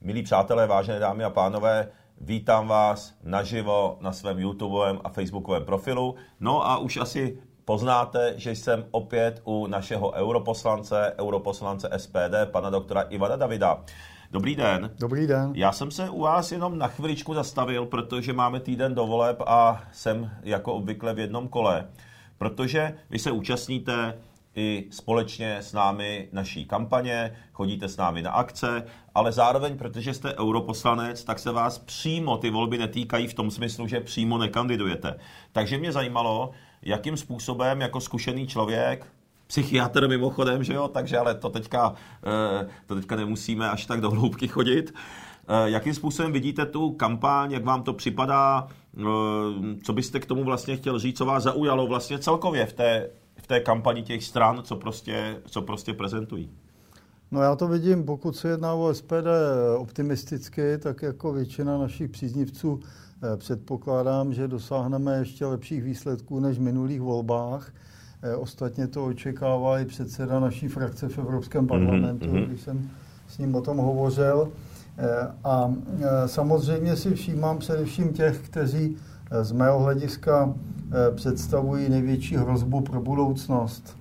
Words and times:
Milí 0.00 0.22
přátelé, 0.22 0.66
vážené 0.66 0.98
dámy 0.98 1.24
a 1.24 1.30
pánové, 1.30 1.88
vítám 2.20 2.68
vás 2.68 3.14
naživo 3.22 3.98
na 4.00 4.12
svém 4.12 4.38
YouTubeovém 4.38 5.00
a 5.04 5.08
Facebookovém 5.08 5.64
profilu. 5.64 6.14
No 6.40 6.66
a 6.66 6.78
už 6.78 6.96
asi 6.96 7.38
poznáte, 7.64 8.34
že 8.36 8.50
jsem 8.50 8.84
opět 8.90 9.40
u 9.44 9.66
našeho 9.66 10.12
europoslance, 10.12 11.14
europoslance 11.18 11.90
SPD, 11.96 12.34
pana 12.50 12.70
doktora 12.70 13.00
Ivana 13.00 13.36
Davida. 13.36 13.84
Dobrý 14.30 14.56
den. 14.56 14.90
Dobrý 14.98 15.26
den. 15.26 15.52
Já 15.54 15.72
jsem 15.72 15.90
se 15.90 16.10
u 16.10 16.20
vás 16.20 16.52
jenom 16.52 16.78
na 16.78 16.88
chviličku 16.88 17.34
zastavil, 17.34 17.86
protože 17.86 18.32
máme 18.32 18.60
týden 18.60 18.94
do 18.94 19.06
voleb 19.06 19.42
a 19.46 19.82
jsem 19.92 20.30
jako 20.42 20.74
obvykle 20.74 21.14
v 21.14 21.18
jednom 21.18 21.48
kole. 21.48 21.88
Protože 22.38 22.94
vy 23.10 23.18
se 23.18 23.30
účastníte 23.30 24.14
i 24.56 24.86
společně 24.90 25.56
s 25.56 25.72
námi 25.72 26.28
naší 26.32 26.64
kampaně, 26.64 27.36
chodíte 27.52 27.88
s 27.88 27.96
námi 27.96 28.22
na 28.22 28.30
akce, 28.30 28.86
ale 29.16 29.32
zároveň, 29.32 29.78
protože 29.78 30.14
jste 30.14 30.34
europoslanec, 30.34 31.24
tak 31.24 31.38
se 31.38 31.52
vás 31.52 31.78
přímo 31.78 32.36
ty 32.36 32.50
volby 32.50 32.78
netýkají 32.78 33.26
v 33.26 33.34
tom 33.34 33.50
smyslu, 33.50 33.86
že 33.88 34.00
přímo 34.00 34.38
nekandidujete. 34.38 35.18
Takže 35.52 35.78
mě 35.78 35.92
zajímalo, 35.92 36.50
jakým 36.82 37.16
způsobem 37.16 37.80
jako 37.80 38.00
zkušený 38.00 38.46
člověk, 38.46 39.06
psychiatr 39.46 40.08
mimochodem, 40.08 40.64
že 40.64 40.74
jo, 40.74 40.88
takže 40.88 41.18
ale 41.18 41.34
to 41.34 41.50
teďka, 41.50 41.94
eh, 42.26 42.68
to 42.86 42.94
teďka 42.94 43.16
nemusíme 43.16 43.70
až 43.70 43.86
tak 43.86 44.00
do 44.00 44.10
hloubky 44.10 44.48
chodit. 44.48 44.94
Eh, 44.94 45.70
jakým 45.70 45.94
způsobem 45.94 46.32
vidíte 46.32 46.66
tu 46.66 46.90
kampaň, 46.90 47.52
jak 47.52 47.64
vám 47.64 47.82
to 47.82 47.92
připadá, 47.92 48.68
eh, 48.68 49.02
co 49.84 49.92
byste 49.92 50.20
k 50.20 50.26
tomu 50.26 50.44
vlastně 50.44 50.76
chtěl 50.76 50.98
říct, 50.98 51.18
co 51.18 51.24
vás 51.24 51.42
zaujalo 51.42 51.86
vlastně 51.86 52.18
celkově 52.18 52.66
v 52.66 52.72
té, 52.72 53.10
v 53.36 53.46
té 53.46 53.60
kampani 53.60 54.02
těch 54.02 54.24
stran, 54.24 54.62
co 54.62 54.76
prostě, 54.76 55.40
co 55.46 55.62
prostě 55.62 55.92
prezentují? 55.92 56.50
No 57.30 57.42
já 57.42 57.56
to 57.56 57.68
vidím, 57.68 58.04
pokud 58.04 58.36
se 58.36 58.48
jedná 58.48 58.74
o 58.74 58.94
SPD 58.94 59.26
optimisticky, 59.76 60.78
tak 60.78 61.02
jako 61.02 61.32
většina 61.32 61.78
našich 61.78 62.10
příznivců 62.10 62.80
předpokládám, 63.36 64.34
že 64.34 64.48
dosáhneme 64.48 65.18
ještě 65.18 65.46
lepších 65.46 65.82
výsledků 65.82 66.40
než 66.40 66.58
v 66.58 66.62
minulých 66.62 67.00
volbách. 67.00 67.72
Ostatně 68.38 68.86
to 68.86 69.06
očekává 69.06 69.80
i 69.80 69.84
předseda 69.84 70.40
naší 70.40 70.68
frakce 70.68 71.08
v 71.08 71.18
Evropském 71.18 71.66
parlamentu, 71.66 72.26
mm-hmm. 72.26 72.46
když 72.46 72.60
jsem 72.60 72.90
s 73.28 73.38
ním 73.38 73.54
o 73.54 73.62
tom 73.62 73.76
hovořil. 73.76 74.52
A 75.44 75.74
samozřejmě 76.26 76.96
si 76.96 77.14
všímám 77.14 77.58
především 77.58 78.12
těch, 78.12 78.38
kteří 78.38 78.96
z 79.42 79.52
mého 79.52 79.78
hlediska 79.78 80.54
představují 81.14 81.88
největší 81.88 82.36
hrozbu 82.36 82.80
pro 82.80 83.00
budoucnost. 83.00 83.96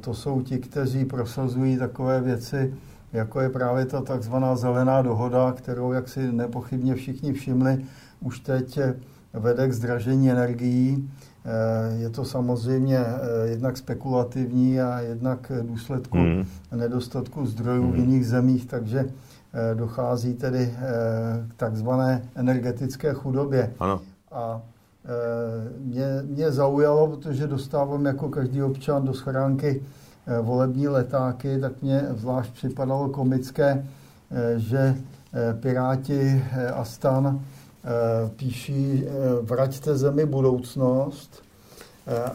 To 0.00 0.14
jsou 0.14 0.42
ti, 0.42 0.58
kteří 0.58 1.04
prosazují 1.04 1.78
takové 1.78 2.20
věci, 2.20 2.74
jako 3.12 3.40
je 3.40 3.48
právě 3.48 3.84
ta 3.84 4.00
takzvaná 4.00 4.56
zelená 4.56 5.02
dohoda, 5.02 5.52
kterou, 5.52 5.92
jak 5.92 6.08
si 6.08 6.32
nepochybně 6.32 6.94
všichni 6.94 7.32
všimli, 7.32 7.84
už 8.20 8.40
teď 8.40 8.78
vede 9.32 9.68
k 9.68 9.72
zdražení 9.72 10.30
energií. 10.30 11.10
Je 11.98 12.10
to 12.10 12.24
samozřejmě 12.24 12.98
jednak 13.44 13.76
spekulativní 13.76 14.80
a 14.80 15.00
jednak 15.00 15.52
důsledku 15.62 16.18
mm. 16.18 16.44
nedostatku 16.74 17.46
zdrojů 17.46 17.82
mm. 17.82 17.92
v 17.92 17.96
jiných 17.96 18.26
zemích, 18.26 18.66
takže 18.66 19.04
dochází 19.74 20.34
tedy 20.34 20.74
k 21.48 21.54
takzvané 21.54 22.22
energetické 22.34 23.12
chudobě. 23.12 23.72
Ano. 23.80 24.00
A 24.32 24.62
mě, 25.78 26.06
mě 26.24 26.52
zaujalo, 26.52 27.06
protože 27.08 27.46
dostávám 27.46 28.04
jako 28.06 28.28
každý 28.28 28.62
občan 28.62 29.04
do 29.04 29.14
schránky 29.14 29.82
volební 30.42 30.88
letáky, 30.88 31.60
tak 31.60 31.82
mě 31.82 32.06
zvlášť 32.16 32.52
připadalo 32.52 33.08
komické, 33.08 33.86
že 34.56 34.96
Piráti 35.60 36.44
a 36.74 36.84
Stan 36.84 37.40
píší 38.36 39.04
vraťte 39.42 39.96
zemi 39.96 40.26
budoucnost. 40.26 41.42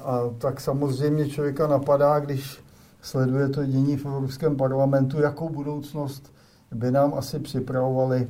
A 0.05 0.19
tak 0.37 0.61
samozřejmě 0.61 1.29
člověka 1.29 1.67
napadá, 1.67 2.19
když 2.19 2.59
sleduje 3.01 3.49
to 3.49 3.65
dění 3.65 3.97
v 3.97 4.05
Evropském 4.05 4.55
parlamentu, 4.55 5.21
jakou 5.21 5.49
budoucnost 5.49 6.33
by 6.71 6.91
nám 6.91 7.13
asi 7.13 7.39
připravovali 7.39 8.27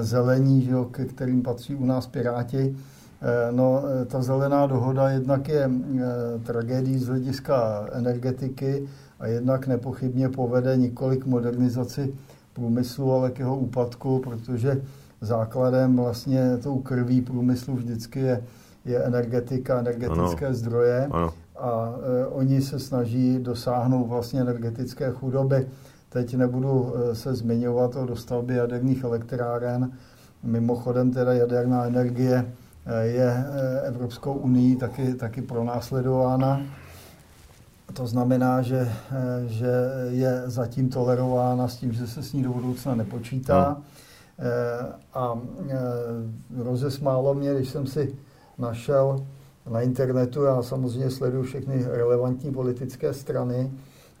zelení, 0.00 0.62
že 0.62 0.70
jo, 0.70 0.84
ke 0.84 1.04
kterým 1.04 1.42
patří 1.42 1.74
u 1.74 1.84
nás 1.84 2.06
Piráti. 2.06 2.76
No, 3.50 3.82
ta 4.06 4.22
zelená 4.22 4.66
dohoda 4.66 5.10
jednak 5.10 5.48
je 5.48 5.70
tragédií 6.42 6.98
z 6.98 7.08
hlediska 7.08 7.86
energetiky 7.92 8.88
a 9.20 9.26
jednak 9.26 9.66
nepochybně 9.66 10.28
povede 10.28 10.76
několik 10.76 11.26
modernizaci 11.26 12.14
průmyslu, 12.52 13.12
ale 13.12 13.30
k 13.30 13.38
jeho 13.38 13.56
úpadku, 13.56 14.18
protože 14.18 14.82
základem 15.20 15.96
vlastně 15.96 16.56
tou 16.62 16.78
krví 16.78 17.22
průmyslu 17.22 17.74
vždycky 17.74 18.20
je, 18.20 18.42
je 18.84 19.04
energetika, 19.04 19.78
energetické 19.78 20.46
ano. 20.46 20.54
zdroje 20.54 21.08
ano. 21.10 21.32
a 21.58 21.94
e, 22.22 22.26
oni 22.26 22.62
se 22.62 22.78
snaží 22.78 23.38
dosáhnout 23.38 24.06
vlastně 24.06 24.40
energetické 24.40 25.10
chudoby. 25.10 25.68
Teď 26.08 26.36
nebudu 26.36 26.92
se 27.12 27.34
zmiňovat 27.34 27.96
o 27.96 28.06
dostavbě 28.06 28.56
jaderných 28.56 29.04
elektráren. 29.04 29.92
Mimochodem 30.42 31.10
teda 31.10 31.32
jaderná 31.32 31.84
energie 31.84 32.52
je 33.00 33.44
Evropskou 33.84 34.32
unii 34.32 34.76
taky, 34.76 35.14
taky 35.14 35.42
pronásledována. 35.42 36.62
To 37.92 38.06
znamená, 38.06 38.62
že, 38.62 38.92
že 39.46 39.72
je 40.08 40.42
zatím 40.46 40.88
tolerována 40.88 41.68
s 41.68 41.76
tím, 41.76 41.92
že 41.92 42.06
se 42.06 42.22
s 42.22 42.32
ní 42.32 42.42
do 42.42 42.52
budoucna 42.52 42.94
nepočítá. 42.94 43.76
No. 43.76 43.82
A 45.14 45.38
rozesmálo 46.56 47.34
mě, 47.34 47.54
když 47.54 47.68
jsem 47.68 47.86
si 47.86 48.14
našel 48.58 49.26
na 49.70 49.80
internetu, 49.80 50.42
já 50.42 50.62
samozřejmě 50.62 51.10
sleduju 51.10 51.42
všechny 51.42 51.84
relevantní 51.84 52.52
politické 52.52 53.14
strany, 53.14 53.70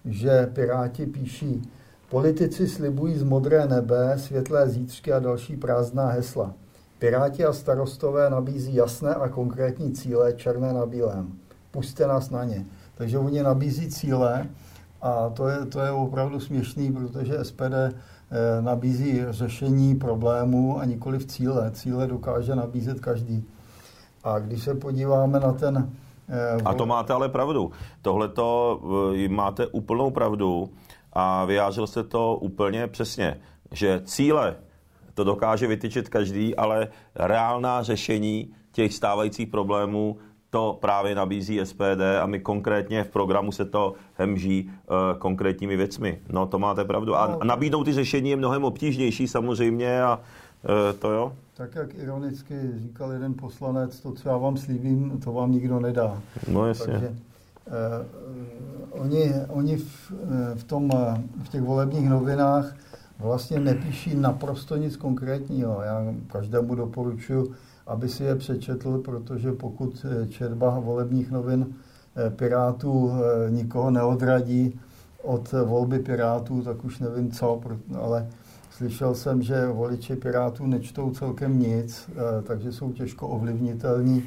že 0.04 0.50
Piráti 0.52 1.06
píší, 1.06 1.70
politici 2.10 2.68
slibují 2.68 3.18
z 3.18 3.22
modré 3.22 3.66
nebe, 3.66 4.14
světlé 4.16 4.68
zítřky 4.68 5.12
a 5.12 5.18
další 5.18 5.56
prázdná 5.56 6.06
hesla. 6.06 6.54
Piráti 7.00 7.44
a 7.44 7.52
starostové 7.52 8.30
nabízí 8.30 8.74
jasné 8.74 9.14
a 9.14 9.28
konkrétní 9.28 9.92
cíle 9.92 10.32
černé 10.32 10.72
na 10.72 10.86
bílém. 10.86 11.32
Puste 11.70 12.06
nás 12.06 12.30
na 12.30 12.44
ně. 12.44 12.66
Takže 12.94 13.18
oni 13.18 13.42
nabízí 13.42 13.90
cíle 13.90 14.46
a 15.02 15.28
to 15.28 15.48
je, 15.48 15.66
to 15.66 15.80
je 15.80 15.90
opravdu 15.90 16.40
směšný, 16.40 16.92
protože 16.92 17.44
SPD 17.44 17.96
nabízí 18.60 19.22
řešení 19.30 19.94
problémů 19.94 20.78
a 20.78 20.84
nikoli 20.84 21.18
v 21.18 21.26
cíle. 21.26 21.70
Cíle 21.70 22.06
dokáže 22.06 22.54
nabízet 22.54 23.00
každý. 23.00 23.44
A 24.24 24.38
když 24.38 24.62
se 24.62 24.74
podíváme 24.74 25.40
na 25.40 25.52
ten... 25.52 25.90
A 26.64 26.74
to 26.74 26.86
máte 26.86 27.12
ale 27.12 27.28
pravdu. 27.28 27.70
Tohle 28.02 28.28
to 28.28 28.80
máte 29.28 29.66
úplnou 29.66 30.10
pravdu 30.10 30.70
a 31.12 31.44
vyjádřil 31.44 31.86
se 31.86 32.04
to 32.04 32.36
úplně 32.36 32.86
přesně, 32.86 33.40
že 33.72 34.00
cíle 34.04 34.56
to 35.20 35.24
dokáže 35.24 35.66
vytyčit 35.66 36.08
každý, 36.08 36.56
ale 36.56 36.88
reálná 37.14 37.82
řešení 37.82 38.54
těch 38.72 38.94
stávajících 38.94 39.48
problémů 39.48 40.16
to 40.50 40.78
právě 40.80 41.14
nabízí 41.14 41.60
SPD 41.64 42.00
a 42.22 42.26
my 42.26 42.40
konkrétně 42.40 43.04
v 43.04 43.10
programu 43.10 43.52
se 43.52 43.64
to 43.64 43.94
hemží 44.14 44.70
uh, 44.70 45.18
konkrétními 45.18 45.76
věcmi. 45.76 46.20
No, 46.28 46.46
to 46.46 46.58
máte 46.58 46.84
pravdu. 46.84 47.16
A, 47.16 47.24
a 47.40 47.44
nabídnout 47.44 47.84
ty 47.84 47.92
řešení 47.92 48.30
je 48.30 48.36
mnohem 48.36 48.64
obtížnější 48.64 49.28
samozřejmě 49.28 50.02
a 50.02 50.16
uh, 50.16 50.98
to 50.98 51.10
jo. 51.10 51.32
Tak 51.56 51.74
jak 51.74 51.94
ironicky 51.94 52.54
říkal 52.76 53.12
jeden 53.12 53.34
poslanec, 53.34 54.00
to, 54.00 54.12
co 54.12 54.28
já 54.28 54.36
vám 54.36 54.56
slíbím, 54.56 55.20
to 55.24 55.32
vám 55.32 55.52
nikdo 55.52 55.80
nedá. 55.80 56.20
No 56.48 56.66
jasně. 56.66 56.92
Takže, 56.92 57.08
uh, 57.08 59.02
oni, 59.02 59.32
oni 59.48 59.76
v, 59.76 60.12
v, 60.54 60.64
tom, 60.64 60.90
v 61.42 61.48
těch 61.48 61.62
volebních 61.62 62.08
novinách 62.08 62.74
vlastně 63.20 63.60
nepíší 63.60 64.14
naprosto 64.14 64.76
nic 64.76 64.96
konkrétního. 64.96 65.82
Já 65.82 66.14
každému 66.26 66.74
doporučuji 66.74 67.54
aby 67.90 68.08
si 68.08 68.24
je 68.24 68.36
přečetl, 68.36 68.98
protože 68.98 69.52
pokud 69.52 70.06
eh, 70.08 70.26
četba 70.26 70.78
volebních 70.78 71.30
novin 71.30 71.66
eh, 72.16 72.30
Pirátů 72.30 73.12
eh, 73.12 73.50
nikoho 73.50 73.90
neodradí 73.90 74.80
od 75.22 75.52
volby 75.52 75.98
Pirátů, 75.98 76.62
tak 76.62 76.84
už 76.84 76.98
nevím 76.98 77.30
co, 77.30 77.60
ale 78.00 78.26
slyšel 78.70 79.14
jsem, 79.14 79.42
že 79.42 79.66
voliči 79.66 80.16
Pirátů 80.16 80.66
nečtou 80.66 81.10
celkem 81.10 81.58
nic, 81.58 82.10
takže 82.46 82.72
jsou 82.72 82.92
těžko 82.92 83.28
ovlivnitelní 83.28 84.24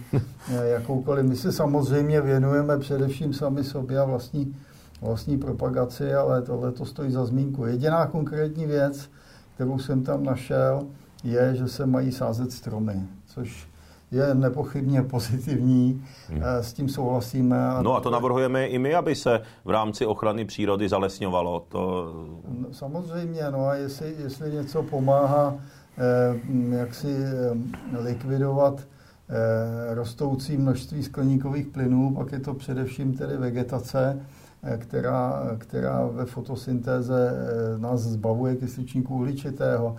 jakoukoliv. 0.63 1.25
My 1.25 1.35
se 1.35 1.51
samozřejmě 1.51 2.21
věnujeme 2.21 2.77
především 2.79 3.33
sami 3.33 3.63
sobě 3.63 3.99
a 3.99 4.05
vlastní, 4.05 4.55
vlastní 5.03 5.37
propagaci, 5.37 6.13
ale 6.13 6.41
tohle 6.41 6.71
to 6.71 6.85
stojí 6.85 7.11
za 7.11 7.25
zmínku. 7.25 7.65
Jediná 7.65 8.05
konkrétní 8.07 8.65
věc, 8.65 9.09
kterou 9.55 9.79
jsem 9.79 10.03
tam 10.03 10.23
našel, 10.23 10.83
je, 11.23 11.55
že 11.55 11.67
se 11.67 11.85
mají 11.85 12.11
sázet 12.11 12.51
stromy, 12.51 13.03
což 13.25 13.67
je 14.11 14.35
nepochybně 14.35 15.03
pozitivní, 15.03 16.05
hmm. 16.29 16.41
s 16.61 16.73
tím 16.73 16.89
souhlasíme. 16.89 17.57
No 17.81 17.95
a 17.95 17.99
to 17.99 18.09
navrhujeme 18.09 18.67
i 18.67 18.79
my, 18.79 18.95
aby 18.95 19.15
se 19.15 19.41
v 19.65 19.69
rámci 19.69 20.05
ochrany 20.05 20.45
přírody 20.45 20.89
zalesňovalo. 20.89 21.65
To... 21.69 22.13
No, 22.59 22.67
samozřejmě, 22.71 23.41
no 23.51 23.67
a 23.67 23.75
jestli, 23.75 24.15
jestli 24.23 24.51
něco 24.51 24.83
pomáhá 24.83 25.55
eh, 25.97 26.39
jak 26.77 26.95
si 26.95 27.15
eh, 27.15 27.57
likvidovat 27.97 28.79
eh, 28.79 29.95
rostoucí 29.95 30.57
množství 30.57 31.03
skleníkových 31.03 31.67
plynů, 31.67 32.13
pak 32.15 32.31
je 32.31 32.39
to 32.39 32.53
především 32.53 33.17
tedy 33.17 33.37
vegetace, 33.37 34.19
eh, 34.21 34.42
která, 34.77 35.43
která 35.57 36.05
ve 36.05 36.25
fotosyntéze 36.25 37.31
eh, 37.31 37.77
nás 37.77 38.01
zbavuje 38.01 38.55
kysličníku 38.55 39.15
uhličitého. 39.15 39.95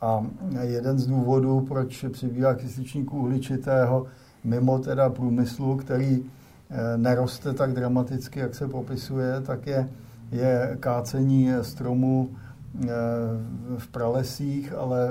A 0.00 0.26
jeden 0.60 0.98
z 0.98 1.06
důvodů, 1.06 1.60
proč 1.60 2.04
přibývá 2.12 2.54
kysličníku 2.54 3.18
uhličitého 3.18 4.06
mimo 4.44 4.78
teda 4.78 5.10
průmyslu, 5.10 5.76
který 5.76 6.24
eh, 6.70 6.98
neroste 6.98 7.52
tak 7.52 7.72
dramaticky, 7.72 8.40
jak 8.40 8.54
se 8.54 8.68
popisuje, 8.68 9.40
tak 9.40 9.66
je, 9.66 9.88
je 10.32 10.76
kácení 10.80 11.50
stromů 11.62 12.30
eh, 12.84 12.88
v 13.78 13.88
pralesích, 13.88 14.72
ale 14.72 15.08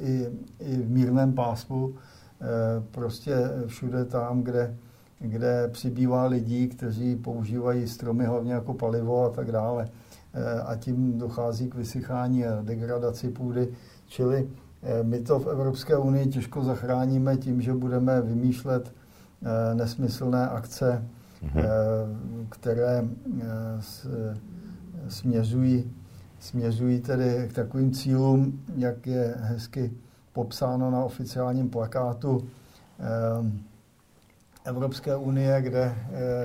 i, 0.00 0.26
i 0.60 0.76
v 0.76 0.90
mírném 0.90 1.32
pásmu, 1.32 1.94
eh, 1.94 2.46
prostě 2.90 3.34
všude 3.66 4.04
tam, 4.04 4.42
kde, 4.42 4.76
kde 5.18 5.68
přibývá 5.68 6.26
lidí, 6.26 6.68
kteří 6.68 7.16
používají 7.16 7.88
stromy 7.88 8.24
hlavně 8.24 8.52
jako 8.52 8.74
palivo 8.74 9.24
a 9.24 9.30
tak 9.30 9.52
dále. 9.52 9.88
A 10.66 10.76
tím 10.76 11.18
dochází 11.18 11.68
k 11.68 11.74
vysychání 11.74 12.46
a 12.46 12.62
degradaci 12.62 13.28
půdy 13.28 13.68
Čili 14.08 14.48
eh, 14.82 15.02
my 15.02 15.20
to 15.20 15.38
v 15.38 15.46
Evropské 15.46 15.96
unii 15.96 16.26
těžko 16.26 16.64
zachráníme 16.64 17.36
tím, 17.36 17.62
že 17.62 17.74
budeme 17.74 18.22
vymýšlet 18.22 18.92
eh, 19.42 19.74
nesmyslné 19.74 20.48
akce, 20.48 21.04
mhm. 21.42 21.58
eh, 21.58 21.64
které 22.48 23.04
směřují, 25.08 25.92
směřují 26.38 27.00
tedy 27.00 27.48
k 27.50 27.52
takovým 27.52 27.92
cílům, 27.92 28.60
jak 28.76 29.06
je 29.06 29.34
hezky 29.38 29.92
popsáno 30.32 30.90
na 30.90 31.04
oficiálním 31.04 31.70
plakátu 31.70 32.48
Evropské 34.64 35.16
unie, 35.16 35.62
kde, 35.62 35.94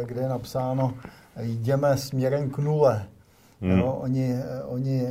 kde 0.06 0.22
je 0.22 0.30
napsáno 0.30 0.94
jdeme 1.42 1.98
směrem 1.98 2.50
k 2.50 2.58
nule. 2.58 3.06
Hmm. 3.62 3.72
Jo, 3.72 3.98
oni, 4.02 4.36
oni, 4.66 5.08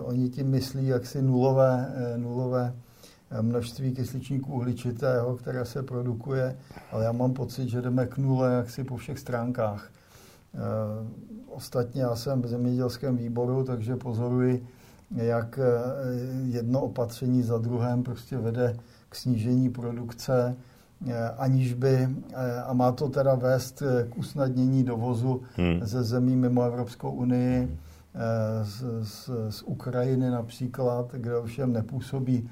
oni 0.00 0.28
tím 0.28 0.50
myslí 0.50 0.86
jaksi 0.86 1.22
nulové, 1.22 1.92
nulové 2.16 2.74
množství 3.40 3.92
kysličníku 3.92 4.52
uhličitého, 4.52 5.36
které 5.36 5.64
se 5.64 5.82
produkuje, 5.82 6.56
ale 6.92 7.04
já 7.04 7.12
mám 7.12 7.32
pocit, 7.32 7.68
že 7.68 7.82
jdeme 7.82 8.06
k 8.06 8.18
nule 8.18 8.54
jaksi 8.54 8.84
po 8.84 8.96
všech 8.96 9.18
stránkách. 9.18 9.90
Ostatně 11.48 12.02
já 12.02 12.16
jsem 12.16 12.42
v 12.42 12.46
zemědělském 12.46 13.16
výboru, 13.16 13.64
takže 13.64 13.96
pozoruji, 13.96 14.66
jak 15.10 15.58
jedno 16.46 16.80
opatření 16.80 17.42
za 17.42 17.58
druhém 17.58 18.02
prostě 18.02 18.38
vede 18.38 18.76
k 19.08 19.14
snížení 19.14 19.70
produkce, 19.70 20.56
aniž 21.36 21.74
by, 21.74 22.08
a 22.66 22.72
má 22.72 22.92
to 22.92 23.08
teda 23.08 23.34
vést 23.34 23.82
k 24.10 24.18
usnadnění 24.18 24.84
dovozu 24.84 25.42
hmm. 25.56 25.80
ze 25.82 26.02
zemí 26.02 26.36
mimo 26.36 26.62
Evropskou 26.62 27.10
unii, 27.10 27.78
z, 28.62 28.84
z, 29.02 29.30
z 29.50 29.62
Ukrajiny 29.62 30.30
například, 30.30 31.14
kde 31.14 31.36
ovšem 31.36 31.72
nepůsobí 31.72 32.50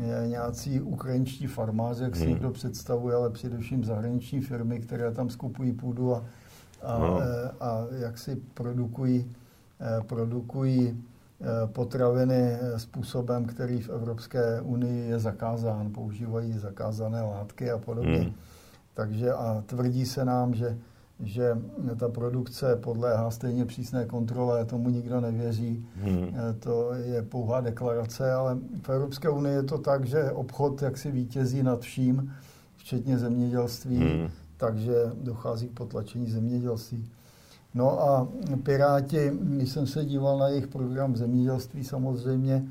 eh, 0.00 0.28
nějací 0.28 0.80
ukrajinští 0.80 1.46
farmáři, 1.46 2.02
jak 2.02 2.16
si 2.16 2.22
hmm. 2.22 2.30
někdo 2.30 2.50
představuje, 2.50 3.16
ale 3.16 3.30
především 3.30 3.84
zahraniční 3.84 4.40
firmy, 4.40 4.80
které 4.80 5.12
tam 5.12 5.30
skupují 5.30 5.72
půdu 5.72 6.14
a, 6.14 6.24
a, 6.82 6.98
no. 6.98 7.20
Eh, 7.20 7.50
a 7.60 7.86
jak 7.98 8.18
si 8.18 8.36
produkují, 8.54 9.32
eh, 9.80 10.04
produkují 10.04 11.04
potraviny 11.66 12.58
způsobem, 12.76 13.44
který 13.44 13.80
v 13.80 13.90
Evropské 13.90 14.60
unii 14.60 15.10
je 15.10 15.18
zakázán, 15.18 15.92
používají 15.92 16.52
zakázané 16.52 17.22
látky 17.22 17.70
a 17.70 17.78
podobně. 17.78 18.18
Hmm. 18.18 18.32
Takže 18.94 19.32
a 19.32 19.62
tvrdí 19.66 20.06
se 20.06 20.24
nám, 20.24 20.54
že 20.54 20.78
že 21.20 21.58
ta 21.96 22.08
produkce 22.08 22.76
podléhá 22.76 23.30
stejně 23.30 23.64
přísné 23.64 24.04
kontrole, 24.04 24.64
tomu 24.64 24.90
nikdo 24.90 25.20
nevěří. 25.20 25.86
Hmm. 25.94 26.28
Eh, 26.34 26.52
to 26.52 26.94
je 26.94 27.22
pouhá 27.22 27.60
deklarace, 27.60 28.32
ale 28.32 28.58
v 28.82 28.88
Evropské 28.88 29.28
unii 29.28 29.54
je 29.54 29.62
to 29.62 29.78
tak, 29.78 30.04
že 30.04 30.30
obchod 30.30 30.82
jaksi 30.82 31.10
vítězí 31.10 31.62
nad 31.62 31.80
vším, 31.80 32.32
včetně 32.76 33.18
zemědělství, 33.18 33.96
hmm. 33.96 34.28
takže 34.56 34.94
dochází 35.22 35.68
k 35.68 35.72
potlačení 35.72 36.30
zemědělství. 36.30 37.10
No 37.76 38.00
a 38.02 38.28
Piráti, 38.62 39.30
když 39.40 39.70
jsem 39.70 39.86
se 39.86 40.04
díval 40.04 40.38
na 40.38 40.48
jejich 40.48 40.66
program 40.66 41.16
zemědělství 41.16 41.84
samozřejmě, 41.84 42.64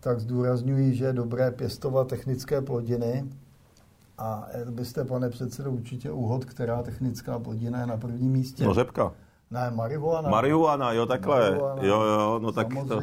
tak 0.00 0.20
zdůrazňují, 0.20 0.94
že 0.94 1.04
je 1.04 1.12
dobré 1.12 1.50
pěstovat 1.50 2.08
technické 2.08 2.60
plodiny, 2.60 3.24
a 4.18 4.46
byste, 4.70 5.04
pane 5.04 5.30
předsedo, 5.30 5.70
určitě 5.70 6.10
úhod, 6.10 6.44
která 6.44 6.82
technická 6.82 7.38
plodina 7.38 7.80
je 7.80 7.86
na 7.86 7.96
prvním 7.96 8.32
místě. 8.32 8.64
No 8.64 8.74
řepka. 8.74 9.12
Ne, 9.50 9.70
marihuana. 9.74 10.30
Marihuana, 10.30 10.92
jo, 10.92 11.06
takhle. 11.06 11.40
Marihuana, 11.40 11.82
jo, 11.82 12.02
jo, 12.02 12.38
no 12.42 12.52
tak 12.52 12.68
to, 12.88 13.02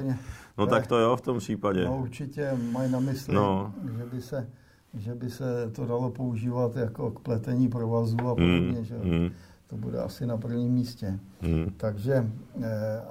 no 0.57 0.67
tak 0.67 0.87
to 0.87 0.97
jo 0.97 1.15
v 1.15 1.21
tom 1.21 1.37
případě. 1.37 1.85
No 1.85 1.97
určitě 1.97 2.57
mají 2.71 2.91
na 2.91 2.99
mysli, 2.99 3.35
no. 3.35 3.73
že, 3.97 4.05
by 4.05 4.21
se, 4.21 4.47
že 4.93 5.15
by 5.15 5.29
se 5.29 5.71
to 5.71 5.85
dalo 5.85 6.09
používat 6.09 6.75
jako 6.75 7.11
k 7.11 7.19
pletení 7.19 7.67
provazu 7.67 8.17
a 8.19 8.23
mm, 8.23 8.27
podobně, 8.27 8.79
mm, 8.79 8.83
že 8.83 8.95
mm. 9.03 9.29
To 9.67 9.77
bude 9.77 10.00
asi 10.00 10.25
na 10.25 10.38
prvním 10.38 10.71
místě. 10.71 11.19
Mm. 11.41 11.73
Takže 11.77 12.31
eh, 12.62 13.01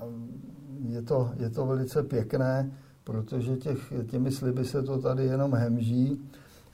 je 0.89 1.03
to, 1.03 1.31
je 1.37 1.51
to 1.51 1.67
velice 1.67 2.03
pěkné, 2.03 2.71
protože 3.05 3.57
těch, 3.57 3.93
těmi 4.11 4.33
sliby 4.33 4.65
se 4.65 4.83
to 4.83 4.99
tady 4.99 5.25
jenom 5.25 5.55
hemží 5.55 6.21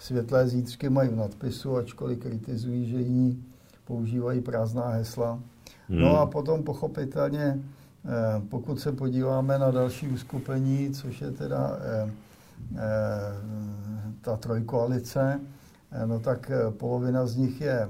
Světlé 0.01 0.49
zítřky 0.49 0.89
mají 0.89 1.09
v 1.09 1.17
nadpisu, 1.17 1.77
ačkoliv 1.77 2.19
kritizují, 2.19 2.87
že 2.87 3.01
jiní 3.01 3.45
používají 3.85 4.41
prázdná 4.41 4.89
hesla. 4.89 5.41
Hmm. 5.89 6.01
No 6.01 6.21
a 6.21 6.27
potom 6.27 6.63
pochopitelně, 6.63 7.61
eh, 8.05 8.43
pokud 8.49 8.81
se 8.81 8.93
podíváme 8.93 9.59
na 9.59 9.71
další 9.71 10.09
uskupení, 10.09 10.91
což 10.91 11.21
je 11.21 11.31
teda 11.31 11.79
eh, 11.81 12.13
ta 14.21 14.37
trojkoalice, 14.37 15.41
no 16.07 16.21
tak 16.21 16.51
polovina 16.71 17.27
z 17.27 17.37
nich 17.37 17.61
je 17.61 17.89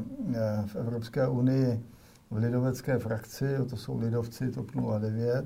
v 0.67 0.77
Evropské 0.77 1.29
unii 1.29 1.85
v 2.31 2.37
lidovecké 2.37 2.99
frakci, 2.99 3.47
to 3.71 3.77
jsou 3.77 3.99
lidovci 3.99 4.51
TOP 4.51 4.67
09. 4.99 5.45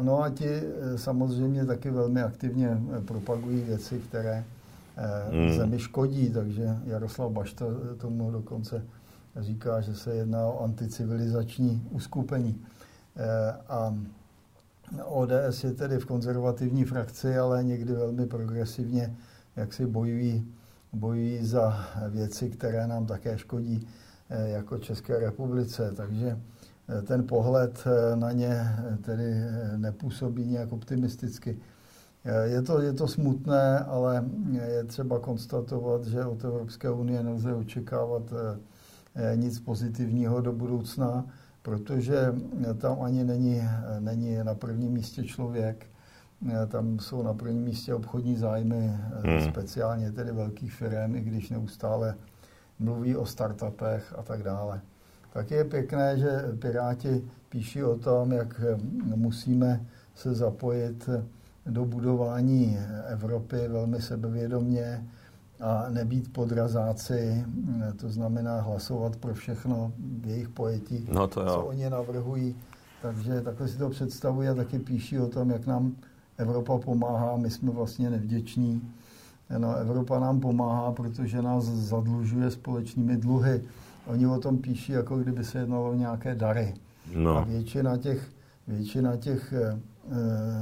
No 0.00 0.22
a 0.22 0.30
ti 0.30 0.62
samozřejmě 0.96 1.66
taky 1.66 1.90
velmi 1.90 2.22
aktivně 2.22 2.78
propagují 3.04 3.60
věci, 3.60 3.98
které 4.08 4.44
hmm. 5.30 5.56
zemi 5.56 5.78
škodí, 5.78 6.30
takže 6.30 6.76
Jaroslav 6.84 7.32
Bašta 7.32 7.66
tomu 7.98 8.30
dokonce 8.30 8.82
říká, 9.36 9.80
že 9.80 9.94
se 9.94 10.14
jedná 10.14 10.46
o 10.46 10.64
anticivilizační 10.64 11.88
uskupení. 11.90 12.62
Eh, 13.16 13.52
a 13.68 13.94
ODS 15.04 15.64
je 15.64 15.72
tedy 15.72 15.98
v 15.98 16.06
konzervativní 16.06 16.84
frakci, 16.84 17.38
ale 17.38 17.64
někdy 17.64 17.92
velmi 17.92 18.26
progresivně, 18.26 19.16
jak 19.56 19.72
si 19.72 19.86
bojují, 19.86 20.52
bojují 20.92 21.46
za 21.46 21.86
věci, 22.08 22.50
které 22.50 22.86
nám 22.86 23.06
také 23.06 23.38
škodí 23.38 23.86
eh, 24.30 24.48
jako 24.48 24.78
České 24.78 25.18
republice. 25.18 25.92
Takže 25.96 26.38
eh, 26.88 27.02
ten 27.02 27.26
pohled 27.26 27.84
na 28.14 28.32
ně 28.32 28.76
tedy 29.02 29.34
nepůsobí 29.76 30.44
nějak 30.44 30.72
optimisticky. 30.72 31.58
Je 32.44 32.62
to, 32.62 32.80
je 32.80 32.92
to 32.92 33.08
smutné, 33.08 33.78
ale 33.78 34.24
je 34.68 34.84
třeba 34.84 35.18
konstatovat, 35.18 36.04
že 36.04 36.24
od 36.24 36.44
Evropské 36.44 36.90
unie 36.90 37.22
nelze 37.22 37.54
očekávat 37.54 38.22
eh, 39.14 39.36
nic 39.36 39.60
pozitivního 39.60 40.40
do 40.40 40.52
budoucna, 40.52 41.26
protože 41.62 42.34
tam 42.78 43.02
ani 43.02 43.24
není, 43.24 43.62
není 43.98 44.36
na 44.42 44.54
prvním 44.54 44.92
místě 44.92 45.24
člověk, 45.24 45.86
tam 46.68 46.98
jsou 46.98 47.22
na 47.22 47.34
prvním 47.34 47.62
místě 47.62 47.94
obchodní 47.94 48.36
zájmy, 48.36 48.96
eh, 49.24 49.30
hmm. 49.30 49.50
speciálně 49.50 50.12
tedy 50.12 50.32
velkých 50.32 50.72
firm, 50.72 51.16
i 51.16 51.20
když 51.20 51.50
neustále 51.50 52.14
mluví 52.78 53.16
o 53.16 53.26
startupech 53.26 54.14
a 54.18 54.22
tak 54.22 54.42
dále. 54.42 54.80
Tak 55.32 55.50
je 55.50 55.64
pěkné, 55.64 56.18
že 56.18 56.42
Piráti 56.58 57.24
píší 57.48 57.82
o 57.82 57.98
tom, 57.98 58.32
jak 58.32 58.60
musíme 59.14 59.86
se 60.14 60.34
zapojit 60.34 61.08
do 61.66 61.84
budování 61.84 62.78
Evropy 63.06 63.68
velmi 63.68 64.02
sebevědomně 64.02 65.06
a 65.60 65.86
nebýt 65.88 66.32
podrazáci, 66.32 67.44
to 67.96 68.10
znamená 68.10 68.60
hlasovat 68.60 69.16
pro 69.16 69.34
všechno 69.34 69.92
v 70.20 70.26
jejich 70.26 70.48
pojetí, 70.48 71.08
no 71.12 71.26
to 71.26 71.44
co 71.44 71.60
oni 71.60 71.90
navrhují. 71.90 72.56
Takže 73.02 73.40
takhle 73.40 73.68
si 73.68 73.78
to 73.78 73.90
představují 73.90 74.48
a 74.48 74.54
taky 74.54 74.78
píší 74.78 75.18
o 75.18 75.28
tom, 75.28 75.50
jak 75.50 75.66
nám 75.66 75.96
Evropa 76.40 76.78
pomáhá, 76.78 77.36
my 77.36 77.50
jsme 77.50 77.70
vlastně 77.70 78.10
nevděční. 78.10 78.82
No, 79.58 79.76
Evropa 79.76 80.20
nám 80.20 80.40
pomáhá, 80.40 80.92
protože 80.92 81.42
nás 81.42 81.64
zadlužuje 81.64 82.50
společnými 82.50 83.16
dluhy. 83.16 83.62
Oni 84.06 84.26
o 84.26 84.38
tom 84.38 84.58
píší, 84.58 84.92
jako 84.92 85.18
kdyby 85.18 85.44
se 85.44 85.58
jednalo 85.58 85.90
o 85.90 85.94
nějaké 85.94 86.34
dary. 86.34 86.74
No. 87.14 87.36
A 87.36 87.44
většina 87.44 87.96
těch, 87.96 88.30
většina 88.68 89.16
těch 89.16 89.52
eh, 89.52 89.78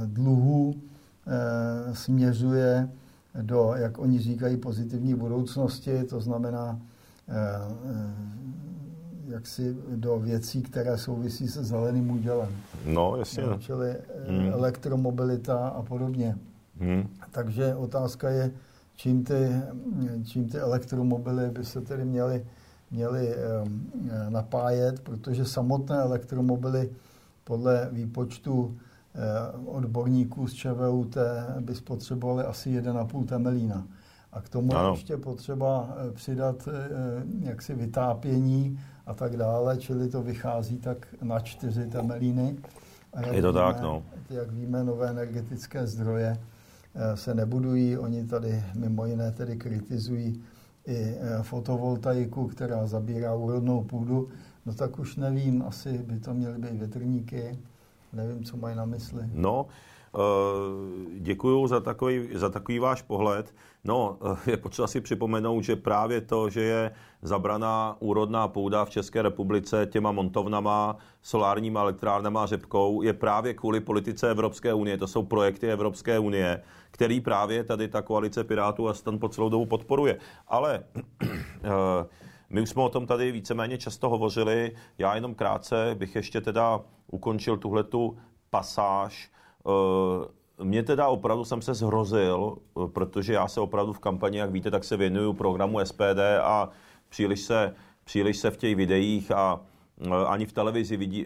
dluhů 0.05 0.75
eh, 0.75 1.95
směřuje 1.95 2.89
do, 3.41 3.73
jak 3.75 3.99
oni 3.99 4.19
říkají, 4.19 4.57
pozitivní 4.57 5.15
budoucnosti, 5.15 6.03
to 6.03 6.21
znamená 6.21 6.79
eh, 7.29 7.33
jaksi 9.29 9.77
do 9.95 10.19
věcí, 10.19 10.61
které 10.61 10.97
souvisí 10.97 11.47
se 11.47 11.63
zeleným 11.63 12.11
údělem. 12.11 12.49
No, 12.85 13.15
jasně. 13.15 13.43
No, 13.43 13.57
čili 13.57 13.95
hmm. 14.27 14.49
elektromobilita 14.49 15.67
a 15.67 15.81
podobně. 15.81 16.37
Hmm. 16.79 17.09
Takže 17.31 17.75
otázka 17.75 18.29
je, 18.29 18.51
čím 18.95 19.23
ty, 19.23 19.49
čím 20.23 20.49
ty 20.49 20.57
elektromobily 20.57 21.49
by 21.49 21.65
se 21.65 21.81
tedy 21.81 22.05
měly, 22.05 22.45
měly 22.91 23.35
napájet, 24.29 24.99
protože 24.99 25.45
samotné 25.45 25.97
elektromobily 25.97 26.89
podle 27.43 27.89
výpočtu 27.91 28.75
Eh, 29.15 29.57
odborníků 29.65 30.47
z 30.47 30.53
ČVUT 30.53 31.17
by 31.59 31.75
spotřebovali 31.75 32.43
asi 32.43 32.81
1,5 32.81 33.25
temelína. 33.25 33.87
A 34.33 34.41
k 34.41 34.49
tomu 34.49 34.75
ano. 34.75 34.91
ještě 34.91 35.17
potřeba 35.17 35.89
eh, 35.97 36.11
přidat 36.11 36.67
eh, 36.67 36.89
jaksi 37.39 37.73
vytápění 37.73 38.79
a 39.09 39.13
tak 39.13 39.37
dále, 39.37 39.77
čili 39.77 40.09
to 40.09 40.21
vychází 40.21 40.77
tak 40.77 41.07
na 41.21 41.39
4 41.39 41.87
temelíny. 41.87 42.57
A 43.13 43.21
jak 43.21 43.35
Je 43.35 43.41
to 43.41 43.51
víme, 43.51 43.63
tak, 43.63 43.81
no. 43.81 44.03
Jak 44.29 44.51
víme, 44.51 44.83
nové 44.83 45.09
energetické 45.09 45.87
zdroje 45.87 46.37
se 47.15 47.33
nebudují. 47.33 47.97
Oni 47.97 48.23
tady 48.23 48.63
mimo 48.75 49.05
jiné 49.05 49.31
tedy 49.31 49.57
kritizují 49.57 50.41
i 50.87 51.15
fotovoltaiku, 51.41 52.47
která 52.47 52.87
zabírá 52.87 53.33
úrodnou 53.33 53.83
půdu. 53.83 54.29
No 54.65 54.73
tak 54.73 54.99
už 54.99 55.15
nevím, 55.15 55.63
asi 55.67 55.97
by 55.97 56.19
to 56.19 56.33
měly 56.33 56.59
být 56.59 56.73
větrníky, 56.73 57.59
Nevím, 58.13 58.43
co 58.43 58.57
mají 58.57 58.75
na 58.75 58.85
mysli. 58.85 59.23
No, 59.33 59.67
eh, 60.15 60.19
děkuji 61.19 61.67
za 61.67 61.79
takový, 61.79 62.29
za 62.33 62.49
takový 62.49 62.79
váš 62.79 63.01
pohled. 63.01 63.53
No, 63.83 64.17
eh, 64.45 64.51
je 64.51 64.57
potřeba 64.57 64.87
si 64.87 65.01
připomenout, 65.01 65.61
že 65.61 65.75
právě 65.75 66.21
to, 66.21 66.49
že 66.49 66.61
je 66.61 66.91
zabraná 67.21 67.97
úrodná 67.99 68.47
půda 68.47 68.85
v 68.85 68.89
České 68.89 69.21
republice 69.21 69.85
těma 69.91 70.11
montovnama, 70.11 70.97
solárníma 71.21 71.81
elektrárnama 71.81 72.43
a 72.43 72.45
řepkou, 72.45 73.01
je 73.01 73.13
právě 73.13 73.53
kvůli 73.53 73.79
politice 73.79 74.31
Evropské 74.31 74.73
unie. 74.73 74.97
To 74.97 75.07
jsou 75.07 75.23
projekty 75.23 75.71
Evropské 75.71 76.19
unie, 76.19 76.63
který 76.91 77.21
právě 77.21 77.63
tady 77.63 77.87
ta 77.87 78.01
koalice 78.01 78.43
Pirátů 78.43 78.87
a 78.87 78.93
stan 78.93 79.19
po 79.19 79.29
celou 79.29 79.49
dobu 79.49 79.65
podporuje. 79.65 80.17
Ale 80.47 80.83
eh, 81.63 82.05
my 82.49 82.61
už 82.61 82.69
jsme 82.69 82.83
o 82.83 82.89
tom 82.89 83.05
tady 83.05 83.31
víceméně 83.31 83.77
často 83.77 84.09
hovořili. 84.09 84.75
Já 84.97 85.15
jenom 85.15 85.35
krátce 85.35 85.95
bych 85.99 86.15
ještě 86.15 86.41
teda 86.41 86.81
ukončil 87.11 87.57
tuhletu 87.57 88.17
pasáž. 88.49 89.31
Eh, 89.67 90.39
Mně 90.63 90.83
teda 90.83 91.07
opravdu 91.07 91.45
jsem 91.45 91.61
se 91.61 91.73
zhrozil, 91.73 92.57
eh, 92.57 92.87
protože 92.87 93.33
já 93.33 93.47
se 93.47 93.61
opravdu 93.61 93.93
v 93.93 93.99
kampani, 93.99 94.37
jak 94.37 94.51
víte, 94.51 94.71
tak 94.71 94.83
se 94.83 94.97
věnuju 94.97 95.33
programu 95.33 95.79
SPD 95.79 96.39
a 96.43 96.69
příliš 97.09 97.39
se, 97.39 97.75
příliš 98.03 98.37
se 98.37 98.51
v 98.51 98.57
těch 98.57 98.75
videích 98.75 99.31
a 99.31 99.61
eh, 100.01 100.25
ani 100.27 100.45
v 100.45 100.53
televizi 100.53 100.97
vidí, 100.97 101.25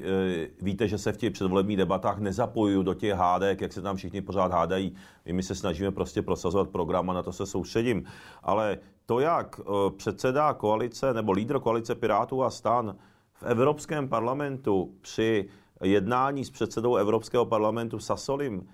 víte, 0.62 0.88
že 0.88 0.98
se 0.98 1.12
v 1.12 1.18
těch 1.18 1.34
předvolebních 1.34 1.78
debatách 1.78 2.20
nezapojuju 2.20 2.84
do 2.84 2.94
těch 2.94 3.14
hádek, 3.14 3.62
jak 3.62 3.74
se 3.74 3.82
tam 3.82 3.96
všichni 3.96 4.22
pořád 4.22 4.52
hádají. 4.52 4.96
My 5.32 5.44
se 5.44 5.56
snažíme 5.56 5.92
prostě 5.92 6.22
prosazovat 6.22 6.70
program 6.70 7.10
a 7.10 7.14
na 7.14 7.24
to 7.24 7.32
se 7.32 7.46
soustředím. 7.46 8.04
Ale 8.44 8.78
to, 9.06 9.20
jak 9.20 9.60
předseda 9.98 10.54
koalice 10.54 11.14
nebo 11.14 11.32
lídr 11.32 11.60
koalice 11.60 11.96
Pirátů 11.96 12.44
a 12.44 12.50
stan 12.50 12.96
v 13.34 13.44
Evropském 13.44 14.10
parlamentu 14.10 14.94
při 15.02 15.50
jednání 15.84 16.46
s 16.46 16.50
předsedou 16.52 16.96
Evropského 16.96 17.46
parlamentu 17.46 18.00
Sasolim 18.00 18.68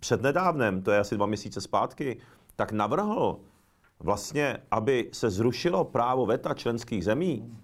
přednedávnem, 0.00 0.82
to 0.82 0.90
je 0.90 0.98
asi 0.98 1.16
dva 1.16 1.26
měsíce 1.26 1.60
zpátky, 1.60 2.16
tak 2.56 2.72
navrhl 2.72 3.40
vlastně, 4.00 4.58
aby 4.70 5.10
se 5.12 5.30
zrušilo 5.30 5.84
právo 5.84 6.26
veta 6.26 6.54
členských 6.54 7.04
zemí 7.04 7.58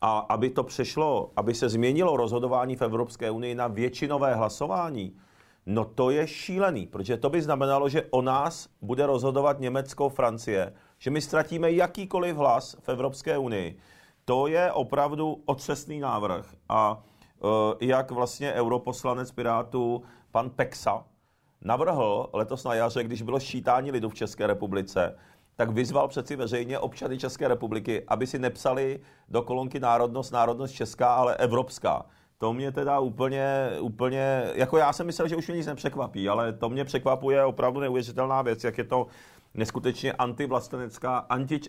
a 0.00 0.18
aby 0.18 0.50
to 0.50 0.64
přešlo, 0.64 1.30
aby 1.36 1.54
se 1.54 1.68
změnilo 1.68 2.16
rozhodování 2.16 2.76
v 2.76 2.82
Evropské 2.82 3.30
unii 3.30 3.54
na 3.54 3.66
většinové 3.66 4.34
hlasování, 4.34 5.16
no 5.66 5.84
to 5.84 6.10
je 6.10 6.26
šílený, 6.26 6.86
protože 6.86 7.16
to 7.16 7.30
by 7.30 7.42
znamenalo, 7.42 7.88
že 7.88 8.06
o 8.10 8.22
nás 8.22 8.68
bude 8.82 9.06
rozhodovat 9.06 9.60
Německo, 9.60 10.08
Francie, 10.08 10.72
že 10.98 11.10
my 11.10 11.20
ztratíme 11.20 11.72
jakýkoliv 11.72 12.36
hlas 12.36 12.76
v 12.80 12.88
Evropské 12.88 13.38
unii. 13.38 13.78
To 14.24 14.46
je 14.46 14.72
opravdu 14.72 15.42
otřesný 15.46 16.00
návrh 16.00 16.54
a 16.68 17.02
Eh, 17.44 17.76
jak 17.80 18.10
vlastně 18.10 18.52
europoslanec 18.52 19.32
Pirátů 19.32 20.02
pan 20.30 20.50
Pexa 20.50 21.04
navrhl 21.60 22.30
letos 22.32 22.64
na 22.64 22.74
jaře, 22.74 23.04
když 23.04 23.22
bylo 23.22 23.40
šítání 23.40 23.90
lidu 23.90 24.08
v 24.08 24.14
České 24.14 24.46
republice, 24.46 25.16
tak 25.56 25.70
vyzval 25.70 26.08
přeci 26.08 26.36
veřejně 26.36 26.78
občany 26.78 27.18
České 27.18 27.48
republiky, 27.48 28.04
aby 28.08 28.26
si 28.26 28.38
nepsali 28.38 29.00
do 29.28 29.42
kolonky 29.42 29.80
národnost, 29.80 30.32
národnost 30.32 30.74
česká, 30.74 31.14
ale 31.14 31.36
evropská. 31.36 32.06
To 32.38 32.52
mě 32.52 32.72
teda 32.72 32.98
úplně, 32.98 33.70
úplně, 33.80 34.44
jako 34.54 34.78
já 34.78 34.92
jsem 34.92 35.06
myslel, 35.06 35.28
že 35.28 35.36
už 35.36 35.48
mě 35.48 35.56
nic 35.56 35.66
nepřekvapí, 35.66 36.28
ale 36.28 36.52
to 36.52 36.68
mě 36.68 36.84
překvapuje 36.84 37.44
opravdu 37.44 37.80
neuvěřitelná 37.80 38.42
věc, 38.42 38.64
jak 38.64 38.78
je 38.78 38.84
to 38.84 39.06
neskutečně 39.54 40.12
antivlastenecká, 40.12 41.18
anti, 41.18 41.60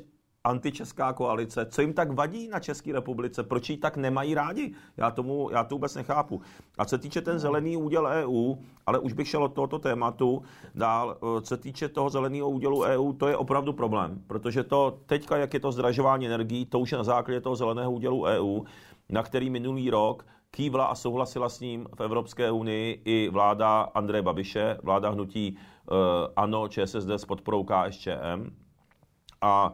antičeská 0.43 1.13
koalice, 1.13 1.65
co 1.65 1.81
jim 1.81 1.93
tak 1.93 2.11
vadí 2.11 2.47
na 2.47 2.59
České 2.59 2.93
republice, 2.93 3.43
proč 3.43 3.69
ji 3.69 3.77
tak 3.77 3.97
nemají 3.97 4.33
rádi? 4.33 4.73
Já, 4.97 5.11
tomu, 5.11 5.49
já 5.51 5.63
to 5.63 5.75
vůbec 5.75 5.95
nechápu. 5.95 6.41
A 6.77 6.85
co 6.85 6.97
týče 6.97 7.21
ten 7.21 7.39
zelený 7.39 7.77
úděl 7.77 8.07
EU, 8.07 8.55
ale 8.85 8.99
už 8.99 9.13
bych 9.13 9.27
šel 9.27 9.43
od 9.43 9.53
tohoto 9.53 9.79
tématu 9.79 10.43
dál, 10.75 11.17
eh, 11.17 11.41
co 11.41 11.47
se 11.47 11.57
týče 11.57 11.89
toho 11.89 12.09
zeleného 12.09 12.49
údělu 12.49 12.81
EU, 12.83 13.13
to 13.13 13.27
je 13.27 13.37
opravdu 13.37 13.73
problém, 13.73 14.21
protože 14.27 14.63
to 14.63 14.99
teďka, 15.05 15.37
jak 15.37 15.53
je 15.53 15.59
to 15.59 15.71
zdražování 15.71 16.25
energií, 16.25 16.65
to 16.65 16.79
už 16.79 16.91
je 16.91 16.97
na 16.97 17.03
základě 17.03 17.41
toho 17.41 17.55
zeleného 17.55 17.91
údělu 17.91 18.23
EU, 18.23 18.63
na 19.09 19.23
který 19.23 19.49
minulý 19.49 19.89
rok 19.89 20.25
kývla 20.55 20.85
a 20.85 20.95
souhlasila 20.95 21.49
s 21.49 21.59
ním 21.59 21.87
v 21.95 22.01
Evropské 22.01 22.51
unii 22.51 23.01
i 23.05 23.29
vláda 23.29 23.81
Andreje 23.81 24.21
Babiše, 24.21 24.77
vláda 24.83 25.09
hnutí 25.09 25.57
uh, 25.57 25.97
ANO, 26.35 26.67
ČSSD 26.67 27.09
s 27.09 27.25
podporou 27.25 27.63
KSČM. 27.63 28.55
A 29.41 29.73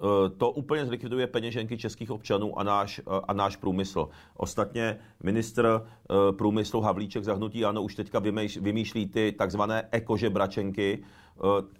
Eh, 0.00 0.30
to 0.30 0.50
úplně 0.50 0.86
zlikviduje 0.86 1.26
peněženky 1.26 1.78
českých 1.78 2.10
občanů 2.10 2.58
a 2.58 2.62
náš, 2.62 2.98
eh, 2.98 3.20
a 3.28 3.32
náš 3.32 3.56
průmysl. 3.56 4.08
Ostatně 4.36 4.98
ministr 5.22 5.86
průmyslu 6.36 6.80
Havlíček 6.80 7.24
zahnutí 7.24 7.64
ano 7.64 7.82
už 7.82 7.94
teďka 7.94 8.18
vymýšlí 8.60 9.06
ty 9.06 9.32
takzvané 9.38 9.88
ekožebračenky, 9.90 11.04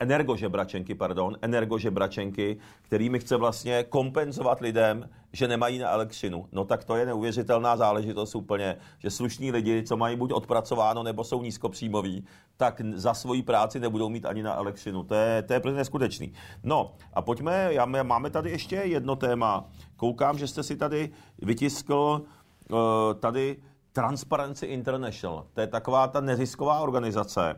energožebračenky, 0.01 0.95
pardon, 0.95 1.37
energožebračenky, 1.43 2.59
kterými 2.83 3.19
chce 3.19 3.37
vlastně 3.37 3.85
kompenzovat 3.85 4.61
lidem, 4.61 5.09
že 5.33 5.49
nemají 5.49 5.79
na 5.79 5.91
elektřinu. 5.91 6.47
No 6.53 6.65
tak 6.65 6.85
to 6.85 6.97
je 6.97 7.07
neuvěřitelná 7.07 7.77
záležitost 7.77 8.35
úplně, 8.35 8.77
že 8.99 9.11
slušní 9.11 9.53
lidi, 9.53 9.83
co 9.83 9.97
mají 9.97 10.17
buď 10.17 10.33
odpracováno, 10.33 11.03
nebo 11.03 11.25
jsou 11.25 11.43
nízkopříjmoví, 11.43 12.25
tak 12.57 12.81
za 12.95 13.15
svoji 13.15 13.43
práci 13.43 13.81
nebudou 13.81 14.09
mít 14.09 14.27
ani 14.27 14.43
na 14.43 14.57
elektřinu. 14.57 15.05
To 15.05 15.15
je, 15.15 15.43
to 15.43 15.53
je 15.53 15.61
prostě 15.61 15.77
neskutečný. 15.77 16.33
No 16.63 16.93
a 17.15 17.23
pojďme, 17.23 17.75
já, 17.75 17.85
máme 17.87 18.31
tady 18.31 18.51
ještě 18.51 18.77
jedno 18.77 19.17
téma. 19.17 19.65
Koukám, 19.97 20.39
že 20.39 20.47
jste 20.47 20.63
si 20.63 20.77
tady 20.77 21.11
vytiskl 21.43 22.23
uh, 22.71 22.79
tady 23.21 23.57
Transparency 23.93 24.67
International. 24.67 25.47
To 25.53 25.61
je 25.61 25.67
taková 25.67 26.09
ta 26.09 26.21
nezisková 26.21 26.81
organizace, 26.81 27.57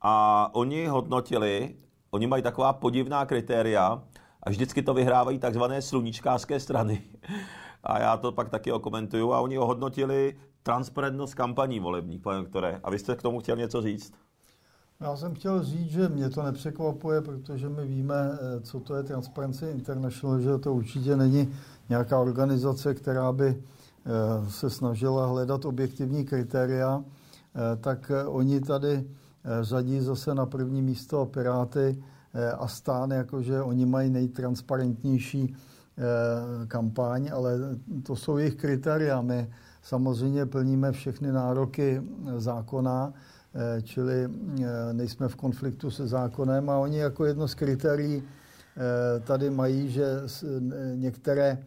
a 0.00 0.50
oni 0.52 0.86
hodnotili, 0.86 1.76
oni 2.10 2.26
mají 2.26 2.42
taková 2.42 2.72
podivná 2.72 3.26
kritéria 3.26 4.02
a 4.42 4.50
vždycky 4.50 4.82
to 4.82 4.94
vyhrávají 4.94 5.38
takzvané 5.38 5.82
sluníčkářské 5.82 6.60
strany. 6.60 7.02
A 7.84 7.98
já 7.98 8.16
to 8.16 8.32
pak 8.32 8.48
taky 8.48 8.72
okomentuju 8.72 9.32
a 9.32 9.40
oni 9.40 9.58
ohodnotili 9.58 10.36
transparentnost 10.62 11.34
kampaní 11.34 11.80
volebních, 11.80 12.22
pane 12.22 12.38
doktore. 12.38 12.80
A 12.84 12.90
vy 12.90 12.98
jste 12.98 13.16
k 13.16 13.22
tomu 13.22 13.40
chtěl 13.40 13.56
něco 13.56 13.82
říct? 13.82 14.12
Já 15.00 15.16
jsem 15.16 15.34
chtěl 15.34 15.62
říct, 15.62 15.90
že 15.90 16.08
mě 16.08 16.30
to 16.30 16.42
nepřekvapuje, 16.42 17.20
protože 17.20 17.68
my 17.68 17.86
víme, 17.86 18.14
eh, 18.32 18.60
co 18.60 18.80
to 18.80 18.94
je 18.94 19.02
Transparency 19.02 19.66
International, 19.66 20.40
že 20.40 20.58
to 20.58 20.74
určitě 20.74 21.16
není 21.16 21.54
nějaká 21.88 22.18
organizace, 22.18 22.94
která 22.94 23.32
by 23.32 23.46
eh, 23.46 24.50
se 24.50 24.70
snažila 24.70 25.26
hledat 25.26 25.64
objektivní 25.64 26.24
kritéria, 26.24 27.04
eh, 27.04 27.76
tak 27.76 28.12
oni 28.26 28.60
tady 28.60 29.04
řadí 29.60 30.00
zase 30.00 30.34
na 30.34 30.46
první 30.46 30.82
místo 30.82 31.26
Piráty 31.26 32.02
eh, 32.34 32.50
a 32.52 32.68
stán, 32.68 33.10
jakože 33.10 33.62
oni 33.62 33.86
mají 33.86 34.10
nejtransparentnější 34.10 35.54
eh, 35.54 36.66
kampaň, 36.66 37.30
ale 37.32 37.58
to 38.02 38.16
jsou 38.16 38.36
jejich 38.36 38.54
kritéria. 38.54 39.22
My 39.22 39.50
samozřejmě 39.82 40.46
plníme 40.46 40.92
všechny 40.92 41.32
nároky 41.32 42.02
zákona, 42.36 43.12
čili 43.82 44.28
nejsme 44.92 45.28
v 45.28 45.36
konfliktu 45.36 45.90
se 45.90 46.06
zákonem 46.06 46.70
a 46.70 46.78
oni 46.78 46.98
jako 46.98 47.24
jedno 47.24 47.48
z 47.48 47.54
kritérií 47.54 48.22
tady 49.24 49.50
mají, 49.50 49.90
že 49.90 50.04
některé, 50.94 51.58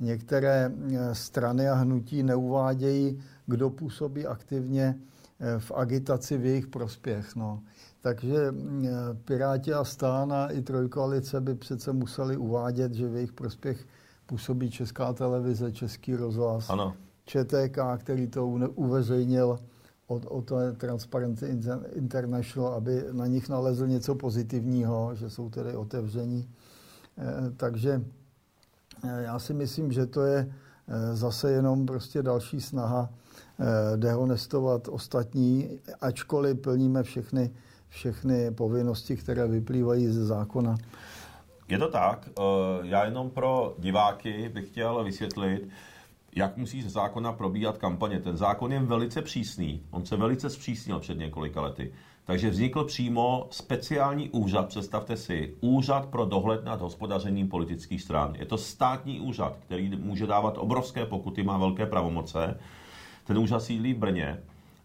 některé 0.00 0.72
strany 1.12 1.68
a 1.68 1.74
hnutí 1.74 2.22
neuvádějí, 2.22 3.18
kdo 3.46 3.70
působí 3.70 4.26
aktivně 4.26 4.98
v 5.58 5.72
agitaci 5.72 6.38
v 6.38 6.46
jejich 6.46 6.66
prospěch. 6.66 7.36
No. 7.36 7.62
Takže 8.00 8.54
Piráti 9.24 9.72
a 9.74 9.84
stán 9.84 10.32
a 10.32 10.46
i 10.46 10.62
trojkoalice 10.62 11.40
by 11.40 11.54
přece 11.54 11.92
museli 11.92 12.36
uvádět, 12.36 12.94
že 12.94 13.08
v 13.08 13.14
jejich 13.14 13.32
prospěch 13.32 13.86
působí 14.26 14.70
Česká 14.70 15.12
televize, 15.12 15.72
Český 15.72 16.16
rozhlas, 16.16 16.70
ano. 16.70 16.94
ČTK, 17.24 17.78
který 17.98 18.26
to 18.26 18.46
uveřejnil 18.74 19.58
od, 20.06 20.26
od 20.28 20.52
Transparency 20.76 21.58
International, 21.92 22.74
aby 22.74 23.04
na 23.12 23.26
nich 23.26 23.48
nalezl 23.48 23.86
něco 23.86 24.14
pozitivního, 24.14 25.14
že 25.14 25.30
jsou 25.30 25.50
tedy 25.50 25.76
otevření. 25.76 26.48
Eh, 27.18 27.50
takže 27.56 28.02
eh, 29.04 29.22
já 29.22 29.38
si 29.38 29.54
myslím, 29.54 29.92
že 29.92 30.06
to 30.06 30.22
je 30.22 30.52
eh, 30.88 31.16
zase 31.16 31.50
jenom 31.50 31.86
prostě 31.86 32.22
další 32.22 32.60
snaha 32.60 33.10
dehonestovat 33.96 34.88
ostatní, 34.88 35.68
ačkoliv 36.00 36.60
plníme 36.60 37.02
všechny, 37.02 37.50
všechny 37.88 38.50
povinnosti, 38.50 39.16
které 39.16 39.48
vyplývají 39.48 40.06
ze 40.06 40.26
zákona. 40.26 40.76
Je 41.68 41.78
to 41.78 41.88
tak. 41.88 42.28
Eh, 42.38 42.42
já 42.82 43.04
jenom 43.04 43.30
pro 43.30 43.74
diváky 43.78 44.48
bych 44.48 44.66
chtěl 44.68 45.04
vysvětlit, 45.04 45.68
jak 46.36 46.56
musí 46.56 46.82
ze 46.82 46.90
zákona 46.90 47.32
probíhat 47.32 47.78
kampaně. 47.78 48.20
Ten 48.20 48.36
zákon 48.36 48.72
je 48.72 48.80
velice 48.80 49.22
přísný. 49.22 49.82
On 49.90 50.06
se 50.06 50.16
velice 50.16 50.50
zpřísnil 50.50 51.00
před 51.00 51.18
několika 51.18 51.60
lety. 51.60 51.92
Takže 52.24 52.50
vznikl 52.50 52.84
přímo 52.84 53.46
speciální 53.50 54.30
úřad, 54.30 54.68
představte 54.68 55.16
si, 55.16 55.54
úřad 55.60 56.06
pro 56.06 56.24
dohled 56.24 56.64
nad 56.64 56.80
hospodařením 56.80 57.48
politických 57.48 58.02
stran. 58.02 58.34
Je 58.38 58.46
to 58.46 58.58
státní 58.58 59.20
úřad, 59.20 59.56
který 59.56 59.96
může 59.96 60.26
dávat 60.26 60.58
obrovské 60.58 61.06
pokuty, 61.06 61.42
má 61.42 61.58
velké 61.58 61.86
pravomoce. 61.86 62.58
Ten 63.30 63.38
úřad 63.38 63.62
sídlí 63.62 63.94
v 63.94 63.98
Brně 63.98 64.42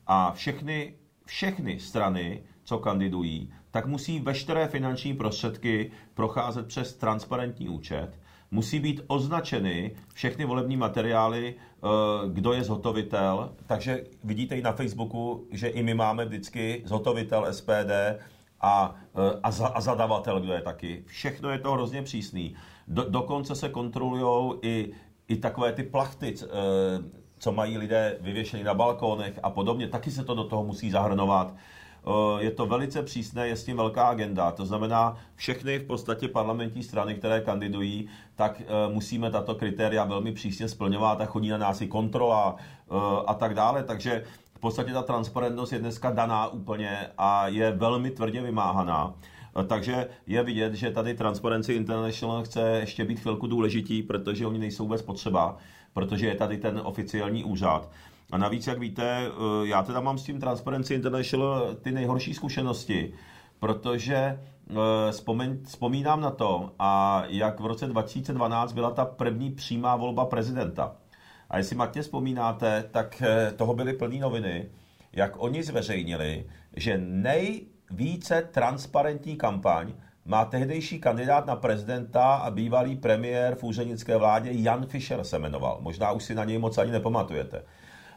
a 0.08 0.32
všechny, 0.32 0.94
všechny 1.26 1.80
strany 1.80 2.44
co 2.64 2.78
kandidují, 2.80 3.54
tak 3.72 3.86
musí 3.86 4.20
veškeré 4.20 4.68
finanční 4.68 5.14
prostředky 5.14 5.92
procházet 6.14 6.68
přes 6.68 6.96
transparentní 6.96 7.70
účet, 7.70 8.20
musí 8.52 8.80
být 8.80 9.02
označeny 9.08 9.96
všechny 10.14 10.46
volební 10.46 10.78
materiály, 10.78 11.56
eh, 11.56 11.88
kdo 12.28 12.54
je 12.54 12.64
zhotovitel. 12.64 13.54
Takže 13.66 14.04
vidíte 14.24 14.58
i 14.58 14.62
na 14.62 14.72
Facebooku, 14.72 15.48
že 15.52 15.68
i 15.68 15.84
my 15.84 15.94
máme 15.94 16.26
vždycky 16.26 16.82
zhotovitel 16.86 17.46
SPD 17.46 18.20
a, 18.62 18.96
eh, 19.16 19.40
a, 19.44 19.52
za, 19.52 19.68
a 19.68 19.82
zadavatel, 19.82 20.40
kdo 20.40 20.54
je 20.54 20.62
taky. 20.62 21.04
Všechno 21.08 21.50
je 21.50 21.60
to 21.60 21.72
hrozně 21.72 22.02
přísný. 22.02 22.56
Do, 22.88 23.10
dokonce 23.10 23.56
se 23.56 23.70
kontrolují 23.70 24.60
i, 24.62 24.92
i 25.28 25.38
takové 25.38 25.74
ty 25.74 25.84
plachty, 25.84 26.36
eh, 26.44 27.25
co 27.46 27.52
mají 27.52 27.78
lidé 27.78 28.18
vyvěšený 28.22 28.64
na 28.64 28.74
balkónech 28.74 29.40
a 29.44 29.50
podobně. 29.50 29.88
Taky 29.88 30.12
se 30.12 30.24
to 30.24 30.36
do 30.36 30.44
toho 30.44 30.64
musí 30.64 30.92
zahrnovat. 30.92 31.54
Eh, 31.54 32.44
je 32.44 32.52
to 32.52 32.66
velice 32.66 33.04
přísné, 33.04 33.48
je 33.48 33.56
s 33.56 33.64
tím 33.64 33.78
velká 33.78 34.08
agenda. 34.08 34.52
To 34.52 34.66
znamená, 34.66 35.18
všechny 35.36 35.80
v 35.80 35.88
podstatě 35.88 36.28
parlamentní 36.28 36.84
strany, 36.84 37.16
které 37.16 37.42
kandidují, 37.42 38.10
tak 38.36 38.62
eh, 38.62 38.94
musíme 38.94 39.32
tato 39.32 39.56
kritéria 39.56 40.04
velmi 40.04 40.32
přísně 40.32 40.70
splňovat 40.70 41.22
a 41.22 41.26
chodí 41.26 41.50
na 41.50 41.58
nás 41.58 41.82
i 41.82 41.88
kontrola 41.88 42.56
eh, 42.58 42.94
a 43.28 43.34
tak 43.34 43.54
dále. 43.54 43.84
Takže 43.84 44.24
v 44.54 44.60
podstatě 44.60 44.94
ta 44.94 45.04
transparentnost 45.04 45.74
je 45.74 45.80
dneska 45.80 46.12
daná 46.12 46.48
úplně 46.48 46.98
a 47.18 47.48
je 47.48 47.72
velmi 47.72 48.12
tvrdě 48.12 48.42
vymáhaná. 48.42 49.14
Takže 49.68 50.08
je 50.28 50.44
vidět, 50.44 50.74
že 50.74 50.92
tady 50.92 51.14
Transparency 51.14 51.74
International 51.74 52.44
chce 52.44 52.62
ještě 52.62 53.06
být 53.06 53.20
chvilku 53.20 53.48
důležitý, 53.48 54.04
protože 54.04 54.48
oni 54.48 54.60
nejsou 54.60 54.84
vůbec 54.84 55.02
potřeba, 55.02 55.58
protože 55.96 56.28
je 56.28 56.36
tady 56.36 56.58
ten 56.58 56.82
oficiální 56.84 57.44
úřad. 57.44 57.92
A 58.32 58.38
navíc, 58.38 58.68
jak 58.68 58.80
víte, 58.80 59.28
eh, 59.28 59.68
já 59.68 59.84
teda 59.84 60.00
mám 60.00 60.18
s 60.18 60.24
tím 60.24 60.40
Transparency 60.40 60.94
International 60.94 61.76
ty 61.82 61.92
nejhorší 61.92 62.34
zkušenosti, 62.34 63.14
protože 63.60 64.16
eh, 64.16 65.12
vzpomen, 65.12 65.60
vzpomínám 65.64 66.22
na 66.22 66.32
to, 66.32 66.72
a 66.80 67.24
jak 67.28 67.60
v 67.60 67.66
roce 67.66 67.88
2012 67.88 68.74
byla 68.74 68.92
ta 68.92 69.06
první 69.06 69.52
přímá 69.52 69.96
volba 69.96 70.26
prezidenta. 70.26 70.96
A 71.50 71.58
jestli 71.58 71.76
matně 71.76 72.02
vzpomínáte, 72.02 72.84
tak 72.92 73.22
eh, 73.22 73.52
toho 73.52 73.74
byly 73.74 73.94
plné 73.94 74.20
noviny, 74.20 74.70
jak 75.14 75.34
oni 75.38 75.64
zveřejnili, 75.64 76.46
že 76.76 76.98
nejvíce 76.98 78.50
transparentní 78.52 79.36
kampaň 79.36 79.94
má 80.26 80.46
tehdejší 80.46 81.00
kandidát 81.00 81.46
na 81.46 81.56
prezidenta 81.56 82.36
a 82.36 82.52
bývalý 82.52 82.96
premiér 82.96 83.56
v 83.56 83.64
úřednické 83.64 84.18
vládě 84.18 84.50
Jan 84.54 84.86
Fischer 84.86 85.24
se 85.24 85.40
jmenoval. 85.40 85.78
Možná 85.82 86.12
už 86.12 86.24
si 86.24 86.36
na 86.36 86.44
něj 86.44 86.58
moc 86.58 86.78
ani 86.78 86.92
nepamatujete. 86.92 87.64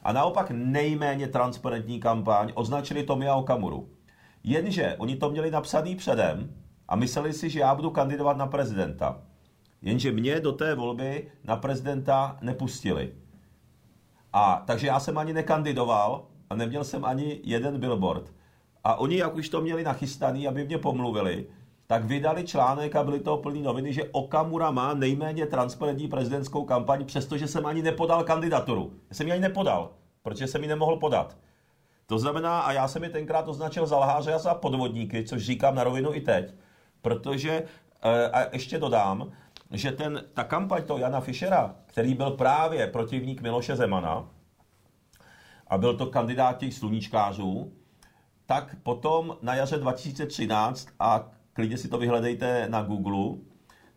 A 0.03 0.13
naopak 0.13 0.51
nejméně 0.51 1.29
transparentní 1.29 2.01
kampaň 2.01 2.53
označili 2.55 3.03
Tomia 3.03 3.35
Okamuru. 3.35 3.89
Jenže 4.45 4.95
oni 4.99 5.17
to 5.17 5.31
měli 5.31 5.51
napsaný 5.51 5.97
předem 5.97 6.55
a 6.89 6.97
mysleli 6.97 7.33
si, 7.33 7.51
že 7.51 7.61
já 7.61 7.75
budu 7.75 7.91
kandidovat 7.91 8.37
na 8.37 8.47
prezidenta. 8.47 9.21
Jenže 9.83 10.13
mě 10.13 10.41
do 10.41 10.53
té 10.53 10.75
volby 10.75 11.31
na 11.45 11.57
prezidenta 11.57 12.39
nepustili. 12.41 13.13
A 14.33 14.63
takže 14.67 14.87
já 14.87 15.01
jsem 15.01 15.19
ani 15.19 15.33
nekandidoval 15.33 16.27
a 16.51 16.55
neměl 16.55 16.85
jsem 16.85 17.05
ani 17.05 17.41
jeden 17.45 17.81
billboard. 17.81 18.33
A 18.85 18.95
oni, 18.95 19.17
jak 19.17 19.35
už 19.35 19.49
to 19.49 19.61
měli 19.61 19.85
nachystaný, 19.85 20.49
aby 20.49 20.65
mě 20.65 20.79
pomluvili, 20.79 21.47
tak 21.91 22.05
vydali 22.05 22.45
článek 22.45 22.97
a 22.97 23.05
byly 23.05 23.21
to 23.21 23.37
plný 23.37 23.63
noviny, 23.63 23.93
že 23.93 24.05
Okamura 24.13 24.71
má 24.71 24.95
nejméně 24.95 25.47
transparentní 25.47 26.09
prezidentskou 26.09 26.65
kampaň, 26.65 27.05
přestože 27.05 27.49
jsem 27.49 27.67
ani 27.67 27.83
nepodal 27.83 28.25
kandidaturu. 28.25 28.93
Já 29.11 29.15
jsem 29.15 29.27
ji 29.27 29.33
ani 29.33 29.43
nepodal, 29.43 29.91
protože 30.23 30.47
jsem 30.47 30.63
ji 30.63 30.69
nemohl 30.69 30.97
podat. 30.97 31.37
To 32.07 32.19
znamená, 32.19 32.61
a 32.61 32.73
já 32.73 32.89
jsem 32.89 33.05
je 33.05 33.11
tenkrát 33.11 33.49
označil 33.49 33.87
za 33.87 33.99
lháře 33.99 34.33
a 34.35 34.39
za 34.39 34.55
podvodníky, 34.55 35.25
což 35.25 35.45
říkám 35.45 35.75
na 35.75 35.85
rovinu 35.85 36.15
i 36.15 36.21
teď, 36.21 36.55
protože, 37.03 37.63
eh, 38.03 38.31
a 38.31 38.53
ještě 38.53 38.79
dodám, 38.79 39.33
že 39.71 39.93
ten, 39.93 40.25
ta 40.35 40.45
kampaň 40.45 40.83
toho 40.83 40.99
Jana 40.99 41.21
Fischera, 41.21 41.75
který 41.87 42.15
byl 42.15 42.31
právě 42.31 42.87
protivník 42.87 43.41
Miloše 43.41 43.77
Zemana, 43.77 44.29
a 45.67 45.79
byl 45.79 45.97
to 45.97 46.07
kandidát 46.07 46.59
těch 46.59 46.75
sluníčkářů, 46.75 47.73
tak 48.47 48.77
potom 48.83 49.37
na 49.43 49.55
jaře 49.55 49.79
2013 49.79 50.89
a 51.01 51.38
klidně 51.59 51.79
si 51.79 51.89
to 51.89 51.99
vyhledejte 51.99 52.67
na 52.69 52.83
Google, 52.83 53.39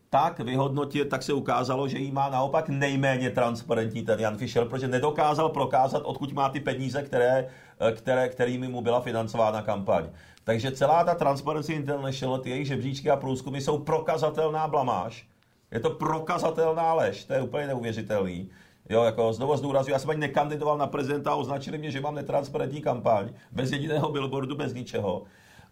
tak 0.10 0.40
vyhodnotil, 0.40 1.06
tak 1.06 1.24
se 1.24 1.34
ukázalo, 1.34 1.88
že 1.88 1.98
jí 1.98 2.12
má 2.12 2.30
naopak 2.30 2.70
nejméně 2.70 3.30
transparentní 3.30 4.02
ten 4.02 4.20
Jan 4.20 4.38
Fischer, 4.38 4.66
protože 4.66 4.88
nedokázal 4.88 5.50
prokázat, 5.50 6.02
odkud 6.06 6.34
má 6.34 6.50
ty 6.50 6.60
peníze, 6.60 7.04
které, 7.04 7.48
které, 7.96 8.30
kterými 8.30 8.68
mu 8.68 8.82
byla 8.82 9.02
financována 9.02 9.62
kampaň. 9.62 10.10
Takže 10.44 10.72
celá 10.72 11.04
ta 11.04 11.16
Transparency 11.16 11.74
International, 11.74 12.38
ty 12.38 12.50
jejich 12.50 12.68
žebříčky 12.68 13.10
a 13.10 13.16
průzkumy 13.16 13.62
jsou 13.62 13.78
prokazatelná 13.78 14.68
blamáž. 14.68 15.28
Je 15.72 15.80
to 15.80 15.90
prokazatelná 15.90 16.94
lež, 16.94 17.26
to 17.26 17.34
je 17.34 17.42
úplně 17.42 17.68
neuvěřitelný. 17.68 18.50
Jo, 18.90 19.04
jako 19.04 19.34
znovu 19.34 19.58
zdůraznuju, 19.58 19.94
já 19.94 20.00
jsem 20.00 20.10
ani 20.10 20.20
nekandidoval 20.20 20.78
na 20.78 20.88
prezidenta 20.88 21.32
a 21.32 21.36
označili 21.36 21.78
mě, 21.78 21.92
že 21.92 22.02
mám 22.02 22.16
netransparentní 22.16 22.82
kampaň, 22.82 23.30
bez 23.52 23.72
jediného 23.72 24.10
billboardu, 24.12 24.56
bez 24.56 24.74
ničeho. 24.74 25.24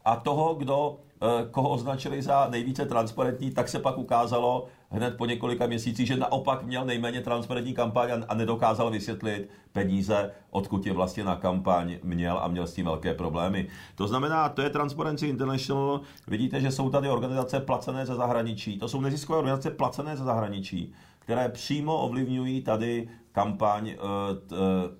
A 0.05 0.15
toho, 0.15 0.53
kdo 0.53 0.99
Eh, 1.21 1.45
koho 1.51 1.69
označili 1.69 2.21
za 2.21 2.47
nejvíce 2.49 2.85
transparentní, 2.85 3.51
tak 3.51 3.69
se 3.69 3.79
pak 3.79 3.97
ukázalo 3.97 4.67
hned 4.89 5.17
po 5.17 5.25
několika 5.25 5.67
měsících, 5.67 6.07
že 6.07 6.17
naopak 6.17 6.63
měl 6.63 6.85
nejméně 6.85 7.21
transparentní 7.21 7.73
kampaň 7.73 8.09
a 8.27 8.35
nedokázal 8.35 8.89
vysvětlit 8.89 9.49
peníze, 9.71 10.31
odkud 10.49 10.85
je 10.85 10.93
vlastně 10.93 11.23
na 11.23 11.35
kampaň 11.35 11.97
měl 12.03 12.39
a 12.41 12.47
měl 12.47 12.67
s 12.67 12.73
tím 12.73 12.85
velké 12.85 13.13
problémy. 13.13 13.67
To 13.95 14.07
znamená, 14.07 14.49
to 14.49 14.61
je 14.61 14.69
Transparency 14.69 15.27
International. 15.27 16.01
Vidíte, 16.27 16.61
že 16.61 16.71
jsou 16.71 16.89
tady 16.89 17.09
organizace 17.09 17.59
placené 17.59 18.05
ze 18.05 18.15
zahraničí. 18.15 18.79
To 18.79 18.87
jsou 18.87 19.01
neziskové 19.01 19.39
organizace 19.39 19.71
placené 19.71 20.17
ze 20.17 20.23
zahraničí, 20.23 20.93
které 21.19 21.49
přímo 21.49 21.97
ovlivňují 21.97 22.61
tady 22.61 23.09
kampaň 23.31 23.89
eh, 23.89 23.95
eh, 23.95 24.55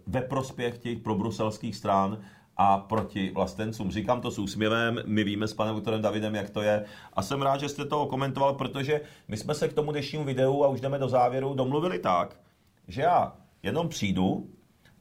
ve 0.07 0.21
prospěch 0.21 0.77
těch 0.77 0.99
probruselských 0.99 1.75
stran 1.75 2.17
a 2.61 2.77
proti 2.77 3.31
vlastencům. 3.35 3.91
Říkám 3.91 4.21
to 4.21 4.31
s 4.31 4.39
úsměvem, 4.39 5.01
my 5.05 5.23
víme 5.23 5.47
s 5.47 5.53
panem 5.53 5.75
doktorem 5.75 6.01
Davidem, 6.01 6.35
jak 6.35 6.49
to 6.49 6.61
je. 6.61 6.85
A 7.13 7.21
jsem 7.21 7.41
rád, 7.41 7.59
že 7.59 7.69
jste 7.69 7.85
to 7.85 8.05
komentoval, 8.05 8.53
protože 8.53 9.01
my 9.27 9.37
jsme 9.37 9.55
se 9.55 9.67
k 9.67 9.73
tomu 9.73 9.91
dnešnímu 9.91 10.25
videu, 10.25 10.63
a 10.63 10.67
už 10.67 10.81
jdeme 10.81 10.99
do 10.99 11.07
závěru, 11.07 11.53
domluvili 11.53 11.99
tak, 11.99 12.39
že 12.87 13.01
já 13.01 13.33
jenom 13.63 13.89
přijdu 13.89 14.49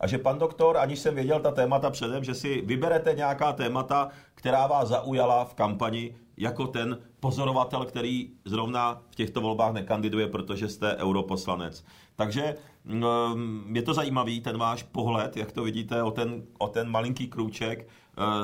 a 0.01 0.07
že 0.07 0.19
pan 0.19 0.39
doktor, 0.39 0.77
aniž 0.77 0.99
jsem 0.99 1.15
věděl 1.15 1.41
ta 1.41 1.51
témata 1.51 1.91
předem, 1.91 2.25
že 2.25 2.35
si 2.35 2.61
vyberete 2.61 3.15
nějaká 3.15 3.53
témata, 3.53 4.09
která 4.35 4.67
vás 4.67 4.89
zaujala 4.89 5.45
v 5.45 5.55
kampani 5.55 6.17
jako 6.37 6.67
ten 6.67 6.99
pozorovatel, 7.21 7.85
který 7.85 8.31
zrovna 8.45 9.01
v 9.11 9.15
těchto 9.15 9.41
volbách 9.41 9.73
nekandiduje, 9.73 10.27
protože 10.27 10.69
jste 10.69 10.97
europoslanec. 10.97 11.85
Takže 12.17 12.55
mm, 12.85 13.77
je 13.77 13.83
to 13.83 13.95
zajímavý, 13.95 14.41
ten 14.41 14.59
váš 14.59 14.83
pohled, 14.83 15.37
jak 15.37 15.53
to 15.53 15.63
vidíte, 15.63 16.03
o 16.03 16.11
ten, 16.11 16.43
o 16.59 16.69
ten 16.69 16.91
malinký 16.91 17.29
krůček 17.29 17.89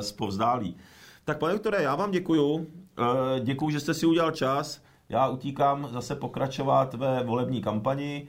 z 0.00 0.12
povzdálí. 0.12 0.76
Tak 1.24 1.38
pane 1.38 1.52
doktore, 1.52 1.82
já 1.82 1.94
vám 1.94 2.10
děkuju. 2.10 2.66
Děkuju, 3.40 3.70
že 3.70 3.80
jste 3.80 3.94
si 3.94 4.06
udělal 4.06 4.30
čas. 4.30 4.82
Já 5.08 5.28
utíkám 5.28 5.88
zase 5.92 6.14
pokračovat 6.14 6.94
ve 6.94 7.24
volební 7.24 7.62
kampani. 7.62 8.28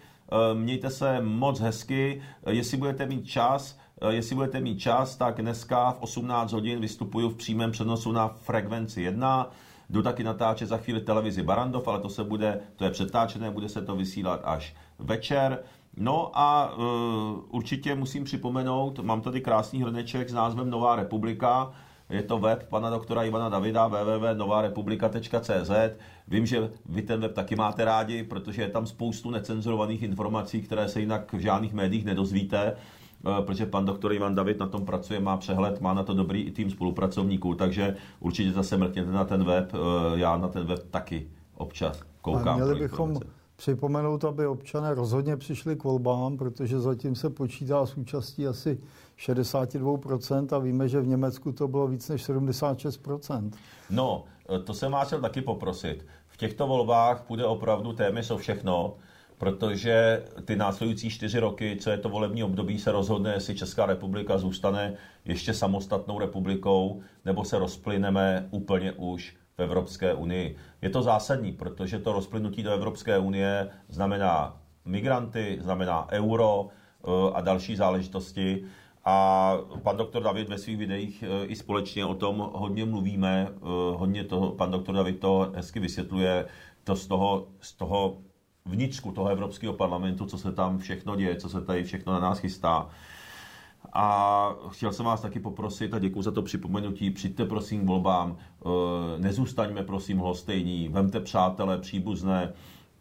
Mějte 0.53 0.89
se 0.89 1.21
moc 1.21 1.59
hezky. 1.59 2.21
Jestli 2.49 2.77
budete 2.77 3.05
mít 3.05 3.27
čas, 3.27 3.77
Eh, 4.01 4.13
jestli 4.13 4.35
budete 4.35 4.59
mít 4.59 4.77
čas, 4.77 5.15
tak 5.15 5.41
dneska 5.41 5.91
v 5.91 6.01
18 6.01 6.51
hodin 6.51 6.79
vystupuju 6.79 7.29
v 7.29 7.35
přímém 7.35 7.71
přenosu 7.71 8.11
na 8.11 8.27
frekvenci 8.27 9.01
1. 9.01 9.51
Jdu 9.89 10.01
taky 10.01 10.23
natáčet 10.23 10.69
za 10.69 10.77
chvíli 10.77 11.01
televizi 11.01 11.43
Barandov, 11.43 11.87
ale 11.87 11.99
to 11.99 12.09
se 12.09 12.23
bude, 12.23 12.59
to 12.75 12.83
je 12.83 12.89
přetáčené, 12.89 13.51
bude 13.51 13.69
se 13.69 13.81
to 13.81 13.95
vysílat 13.95 14.41
až 14.43 14.75
večer. 14.99 15.59
No 15.97 16.31
a 16.33 16.73
uh, 16.73 16.83
určitě 17.49 17.95
musím 17.95 18.23
připomenout, 18.23 18.99
mám 18.99 19.21
tady 19.21 19.41
krásný 19.41 19.83
hrneček 19.83 20.29
s 20.29 20.33
názvem 20.33 20.69
Nová 20.69 20.95
republika, 20.95 21.71
je 22.09 22.23
to 22.23 22.39
web 22.39 22.69
pana 22.69 22.89
doktora 22.89 23.23
Ivana 23.23 23.49
Davida 23.49 23.87
www.novarepublika.cz. 23.87 25.71
Vím, 26.27 26.45
že 26.45 26.69
vy 26.85 27.01
ten 27.01 27.19
web 27.19 27.33
taky 27.33 27.55
máte 27.55 27.85
rádi, 27.85 28.23
protože 28.23 28.61
je 28.61 28.69
tam 28.69 28.87
spoustu 28.87 29.31
necenzurovaných 29.31 30.03
informací, 30.03 30.61
které 30.61 30.89
se 30.89 30.99
jinak 30.99 31.33
v 31.33 31.39
žádných 31.39 31.73
médiích 31.73 32.05
nedozvíte. 32.05 32.75
Eh, 33.27 33.41
protože 33.41 33.65
pan 33.65 33.85
doktor 33.85 34.13
Ivan 34.13 34.35
David 34.35 34.59
na 34.59 34.67
tom 34.67 34.85
pracuje, 34.85 35.19
má 35.19 35.37
přehled, 35.37 35.81
má 35.81 35.93
na 35.93 36.03
to 36.03 36.13
dobrý 36.13 36.41
i 36.41 36.51
tým 36.51 36.69
spolupracovníků, 36.69 37.55
takže 37.55 37.95
určitě 38.19 38.51
zase 38.51 38.77
mrkněte 38.77 39.11
na 39.11 39.25
ten 39.25 39.43
web, 39.43 39.71
eh, 39.73 40.19
já 40.19 40.37
na 40.37 40.47
ten 40.47 40.65
web 40.65 40.87
taky 40.91 41.27
občas 41.55 42.01
koukám. 42.21 42.47
A 42.47 42.55
měli 42.55 42.79
bychom 42.79 43.19
připomenout, 43.55 44.25
aby 44.25 44.47
občané 44.47 44.93
rozhodně 44.93 45.37
přišli 45.37 45.75
k 45.75 45.83
volbám, 45.83 46.37
protože 46.37 46.79
zatím 46.79 47.15
se 47.15 47.29
počítá 47.29 47.85
s 47.85 47.97
účastí 47.97 48.47
asi 48.47 48.79
62% 49.17 50.53
a 50.53 50.59
víme, 50.59 50.89
že 50.89 51.01
v 51.01 51.07
Německu 51.07 51.51
to 51.51 51.67
bylo 51.67 51.87
víc 51.87 52.09
než 52.09 52.29
76%. 52.29 53.51
No, 53.89 54.23
eh, 54.49 54.59
to 54.59 54.73
jsem 54.73 54.91
vás 54.91 55.07
chtěl 55.07 55.21
taky 55.21 55.41
poprosit. 55.41 56.05
V 56.27 56.37
těchto 56.37 56.67
volbách 56.67 57.21
půjde 57.21 57.45
opravdu 57.45 57.93
téměř 57.93 58.31
o 58.31 58.37
všechno 58.37 58.93
protože 59.37 60.23
ty 60.45 60.55
následující 60.55 61.09
čtyři 61.09 61.39
roky, 61.39 61.77
co 61.79 61.89
je 61.89 61.97
to 61.97 62.09
volební 62.09 62.43
období, 62.43 62.79
se 62.79 62.91
rozhodne, 62.91 63.33
jestli 63.33 63.55
Česká 63.55 63.85
republika 63.85 64.37
zůstane 64.37 64.93
ještě 65.25 65.53
samostatnou 65.53 66.19
republikou, 66.19 67.01
nebo 67.25 67.43
se 67.43 67.59
rozplyneme 67.59 68.47
úplně 68.51 68.91
už 68.91 69.35
v 69.57 69.61
Evropské 69.61 70.13
unii. 70.13 70.55
Je 70.81 70.89
to 70.89 71.01
zásadní, 71.01 71.51
protože 71.51 71.99
to 71.99 72.13
rozplynutí 72.13 72.63
do 72.63 72.71
Evropské 72.71 73.17
unie 73.17 73.69
znamená 73.89 74.57
migranty, 74.85 75.57
znamená 75.61 76.07
euro 76.11 76.67
eh, 76.67 77.09
a 77.33 77.41
další 77.41 77.75
záležitosti. 77.75 78.63
A 79.07 79.57
pan 79.83 79.97
doktor 79.97 80.23
David 80.23 80.49
ve 80.49 80.57
svých 80.57 80.77
videích 80.77 81.23
eh, 81.23 81.45
i 81.45 81.55
společně 81.55 82.05
o 82.05 82.15
tom 82.15 82.49
hodně 82.53 82.85
mluvíme, 82.85 83.47
eh, 83.49 83.57
hodně 83.95 84.23
to, 84.23 84.51
pan 84.57 84.71
doktor 84.71 84.95
David 84.95 85.19
to 85.19 85.51
hezky 85.55 85.79
vysvětluje, 85.79 86.45
to 86.83 86.95
z 86.95 87.07
toho, 87.07 87.47
z 87.59 87.73
toho 87.73 88.17
vnitřku 88.65 89.11
toho 89.11 89.29
Evropského 89.29 89.73
parlamentu, 89.73 90.25
co 90.25 90.37
se 90.37 90.51
tam 90.51 90.77
všechno 90.77 91.15
děje, 91.15 91.35
co 91.35 91.49
se 91.49 91.61
tady 91.61 91.83
všechno 91.83 92.13
na 92.13 92.19
nás 92.19 92.39
chystá. 92.39 92.89
A 93.93 94.49
chtěl 94.69 94.93
jsem 94.93 95.05
vás 95.05 95.21
taky 95.21 95.39
poprosit 95.39 95.93
a 95.93 95.99
děkuji 95.99 96.21
za 96.21 96.31
to 96.31 96.41
připomenutí. 96.41 97.11
Přijďte 97.11 97.45
prosím 97.45 97.81
k 97.81 97.87
volbám, 97.87 98.37
eh, 98.37 98.69
nezůstaňme 99.17 99.83
prosím 99.83 100.17
hostejní, 100.17 100.89
vemte 100.89 101.19
přátelé, 101.19 101.77
příbuzné, 101.77 102.53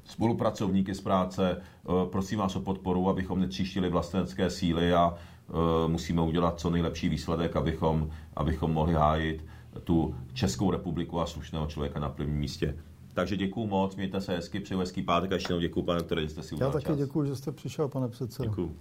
spolupracovníky 0.04 0.94
z 0.94 1.00
práce, 1.00 1.56
eh, 1.60 2.06
prosím 2.10 2.38
vás 2.38 2.56
o 2.56 2.60
podporu, 2.60 3.08
abychom 3.08 3.40
netříštili 3.40 3.88
vlastenecké 3.88 4.50
síly 4.50 4.94
a 4.94 5.14
eh, 5.14 5.88
musíme 5.88 6.22
udělat 6.22 6.60
co 6.60 6.70
nejlepší 6.70 7.08
výsledek, 7.08 7.56
abychom, 7.56 8.10
abychom 8.36 8.72
mohli 8.72 8.94
hájit 8.94 9.44
tu 9.84 10.14
Českou 10.32 10.70
republiku 10.70 11.20
a 11.20 11.26
slušného 11.26 11.66
člověka 11.66 12.00
na 12.00 12.08
prvním 12.08 12.38
místě. 12.38 12.74
Takže 13.14 13.36
děkuji 13.36 13.66
moc, 13.66 13.96
mějte 13.96 14.20
se 14.20 14.32
hezky, 14.36 14.60
přeju 14.60 14.80
hezký 14.80 15.02
pátek 15.02 15.32
a 15.32 15.34
ještě 15.34 15.52
jednou 15.52 15.60
děkuji, 15.60 15.82
pane 15.82 15.98
doktore, 15.98 16.22
že 16.22 16.28
jste 16.28 16.42
si 16.42 16.54
udělal 16.54 16.74
Já 16.74 16.80
taky 16.80 16.98
děkuji, 16.98 17.24
že 17.24 17.36
jste 17.36 17.52
přišel, 17.52 17.88
pane 17.88 18.08
předsedo. 18.08 18.48
Děkuji. 18.48 18.76